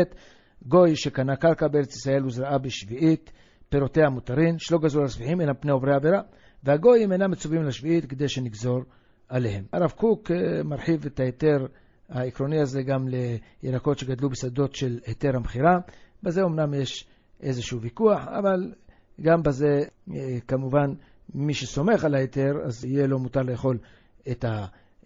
גוי 0.65 0.95
שקנה 0.95 1.35
קרקע 1.35 1.67
בארץ 1.67 1.95
ישראל 1.95 2.25
וזרעה 2.25 2.57
בשביעית, 2.57 3.31
פירותיה 3.69 4.09
מותרים, 4.09 4.55
שלא 4.59 4.77
גזרו 4.77 5.01
על 5.01 5.05
הספיחים 5.05 5.41
אלא 5.41 5.53
פני 5.59 5.71
עוברי 5.71 5.95
עבירה, 5.95 6.21
והגויים 6.63 7.11
אינם 7.11 7.31
מצווים 7.31 7.63
לשביעית 7.63 8.05
כדי 8.05 8.29
שנגזור 8.29 8.79
עליהם. 9.29 9.65
הרב 9.73 9.91
קוק 9.91 10.31
אה, 10.31 10.63
מרחיב 10.63 11.05
את 11.05 11.19
ההיתר 11.19 11.65
העקרוני 12.09 12.59
הזה 12.59 12.81
גם 12.81 13.07
לירקות 13.63 13.99
שגדלו 13.99 14.29
בשדות 14.29 14.75
של 14.75 14.99
היתר 15.05 15.35
המכירה. 15.35 15.77
בזה 16.23 16.41
אמנם 16.43 16.73
יש 16.73 17.07
איזשהו 17.41 17.81
ויכוח, 17.81 18.27
אבל 18.27 18.73
גם 19.21 19.43
בזה 19.43 19.79
אה, 20.15 20.37
כמובן 20.47 20.93
מי 21.33 21.53
שסומך 21.53 22.05
על 22.05 22.15
ההיתר, 22.15 22.51
אז 22.65 22.85
יהיה 22.85 23.07
לו 23.07 23.19
מותר 23.19 23.41
לאכול 23.41 23.77
את 24.31 24.45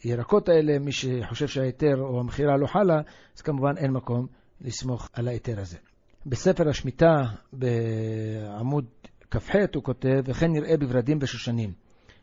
הירקות 0.03 0.49
האלה. 0.49 0.79
מי 0.79 0.91
שחושב 0.91 1.47
שההיתר 1.47 1.95
או 1.99 2.19
המכירה 2.19 2.57
לא 2.57 2.67
חלה, 2.67 3.01
אז 3.35 3.41
כמובן 3.41 3.77
אין 3.77 3.91
מקום 3.91 4.27
לסמוך 4.61 5.09
על 5.13 5.27
ההיתר 5.27 5.59
הזה. 5.59 5.77
בספר 6.25 6.69
השמיטה, 6.69 7.15
בעמוד 7.53 8.85
כ"ח, 9.31 9.55
הוא 9.75 9.83
כותב, 9.83 10.21
וכן 10.25 10.51
נראה 10.51 10.77
בברדים 10.77 11.17
ושושנים, 11.21 11.73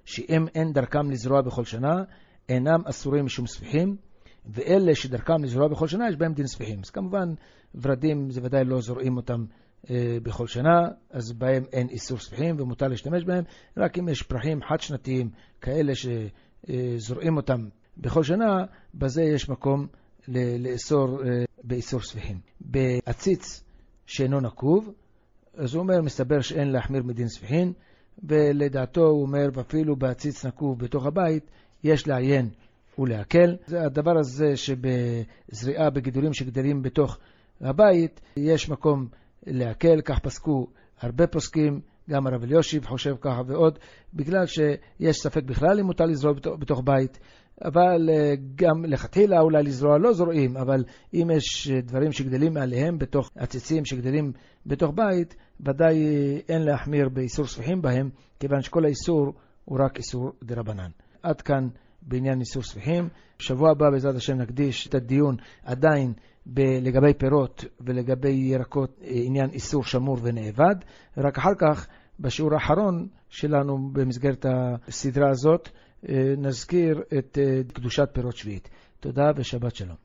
שאם 0.04 0.46
אין 0.54 0.72
דרכם 0.72 1.10
לזרוע 1.10 1.40
בכל 1.40 1.64
שנה, 1.64 2.02
אינם 2.48 2.80
אסורים 2.84 3.24
משום 3.24 3.46
ספיחים, 3.46 3.96
ואלה 4.46 4.94
שדרכם 4.94 5.42
לזרוע 5.42 5.68
בכל 5.68 5.86
שנה, 5.86 6.08
יש 6.08 6.16
בהם 6.16 6.32
דין 6.32 6.46
ספיחים. 6.46 6.80
אז 6.84 6.90
כמובן, 6.90 7.34
ורדים 7.74 8.30
זה 8.30 8.40
ודאי 8.44 8.64
לא 8.64 8.80
זורעים 8.80 9.16
אותם 9.16 9.44
אה, 9.90 10.16
בכל 10.22 10.46
שנה, 10.46 10.88
אז 11.10 11.32
בהם 11.32 11.62
אין 11.72 11.88
איסור 11.88 12.18
ספיחים 12.18 12.56
ומותר 12.58 12.88
להשתמש 12.88 13.24
בהם, 13.24 13.44
רק 13.76 13.98
אם 13.98 14.08
יש 14.08 14.22
פרחים 14.22 14.60
חד-שנתיים 14.62 15.30
כאלה 15.60 15.92
שזורעים 16.66 17.36
אותם 17.36 17.68
בכל 17.96 18.22
שנה, 18.22 18.64
בזה 18.94 19.22
יש 19.22 19.48
מקום 19.48 19.86
לאסור 20.58 21.22
אה, 21.22 21.44
באיסור 21.64 22.00
ספיחים. 22.00 22.38
בעציץ 22.60 23.64
שאינו 24.06 24.40
נקוב, 24.40 24.92
אז 25.54 25.74
הוא 25.74 25.82
אומר, 25.82 26.02
מסתבר 26.02 26.40
שאין 26.40 26.68
להחמיר 26.68 27.02
מדין 27.02 27.28
ספיחין, 27.28 27.72
ולדעתו 28.24 29.06
הוא 29.06 29.22
אומר, 29.22 29.48
ואפילו 29.52 29.96
בעציץ 29.96 30.44
נקוב 30.44 30.78
בתוך 30.78 31.06
הבית, 31.06 31.50
יש 31.84 32.08
לעיין 32.08 32.48
ולהקל. 32.98 33.56
הדבר 33.68 34.18
הזה 34.18 34.56
שבזריעה 34.56 35.90
בגידולים 35.90 36.32
שגדלים 36.32 36.82
בתוך 36.82 37.18
הבית, 37.60 38.20
יש 38.36 38.68
מקום 38.68 39.08
להקל, 39.46 40.00
כך 40.04 40.18
פסקו 40.18 40.66
הרבה 41.00 41.26
פוסקים, 41.26 41.80
גם 42.10 42.26
הרב 42.26 42.42
אליושיב 42.42 42.86
חושב 42.86 43.14
ככה 43.20 43.42
ועוד, 43.46 43.78
בגלל 44.14 44.46
שיש 44.46 45.16
ספק 45.16 45.42
בכלל 45.42 45.80
אם 45.80 45.86
מותר 45.86 46.04
לזרוע 46.04 46.34
בתוך, 46.34 46.54
בתוך 46.58 46.82
בית, 46.84 47.18
אבל 47.64 48.10
אה, 48.12 48.34
גם 48.54 48.84
לכתחילה 48.84 49.40
אולי 49.40 49.62
לזרוע 49.62 49.98
לא 49.98 50.12
זורעים, 50.12 50.56
אבל 50.56 50.84
אם 51.14 51.30
יש 51.36 51.70
דברים 51.70 52.12
שגדלים 52.12 52.56
עליהם 52.56 52.98
בתוך 52.98 53.30
עציצים 53.36 53.84
שגדלים 53.84 54.32
בתוך 54.66 54.92
בית, 54.94 55.36
ודאי 55.60 55.96
אין 56.48 56.62
להחמיר 56.62 57.08
באיסור 57.08 57.46
ספיחים 57.46 57.82
בהם, 57.82 58.10
כיוון 58.40 58.62
שכל 58.62 58.84
האיסור 58.84 59.32
הוא 59.64 59.78
רק 59.84 59.98
איסור 59.98 60.32
דרבנן. 60.44 60.90
עד 61.22 61.40
כאן 61.40 61.68
בעניין 62.02 62.40
איסור 62.40 62.62
ספיחים. 62.62 63.08
בשבוע 63.38 63.70
הבא 63.70 63.90
בעזרת 63.90 64.14
השם 64.14 64.34
נקדיש 64.34 64.86
את 64.86 64.94
הדיון 64.94 65.36
עדיין 65.64 66.12
ב- 66.46 66.60
לגבי 66.60 67.14
פירות 67.14 67.64
ולגבי 67.80 68.32
ירקות 68.32 68.98
אה, 69.02 69.08
עניין 69.12 69.50
איסור 69.50 69.84
שמור 69.84 70.16
ונאבד, 70.22 70.74
ורק 71.16 71.38
אחר 71.38 71.54
כך 71.58 71.86
בשיעור 72.20 72.54
האחרון 72.54 73.08
שלנו 73.28 73.78
במסגרת 73.92 74.46
הסדרה 74.48 75.30
הזאת 75.30 75.68
אה, 76.08 76.34
נזכיר 76.38 77.02
את 77.18 77.38
אה, 77.40 77.60
קדושת 77.72 78.08
פירות 78.12 78.36
שביעית. 78.36 78.68
תודה 79.00 79.30
ושבת 79.36 79.76
שלום. 79.76 79.96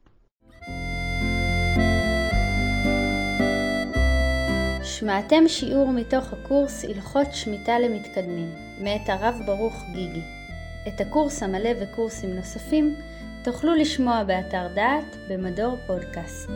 שמעתם 4.84 5.48
שיעור 5.48 5.92
מתוך 5.92 6.34
הקורס 6.34 6.86
הלכות 6.86 7.28
שמיטה 7.32 7.80
למתקדמים, 7.80 8.50
מאת 8.84 9.10
הרב 9.10 9.36
ברוך 9.46 9.84
גיגי. 9.94 10.22
את 10.88 11.02
הקורס 11.02 11.44
המלא 11.44 11.70
וקורסים 11.82 12.36
נוספים 12.36 12.96
תוכלו 13.44 13.76
לשמוע 13.76 14.24
באתר 14.24 14.68
דעת 14.76 15.16
במדור 15.30 15.78
פודקאסט. 15.88 16.50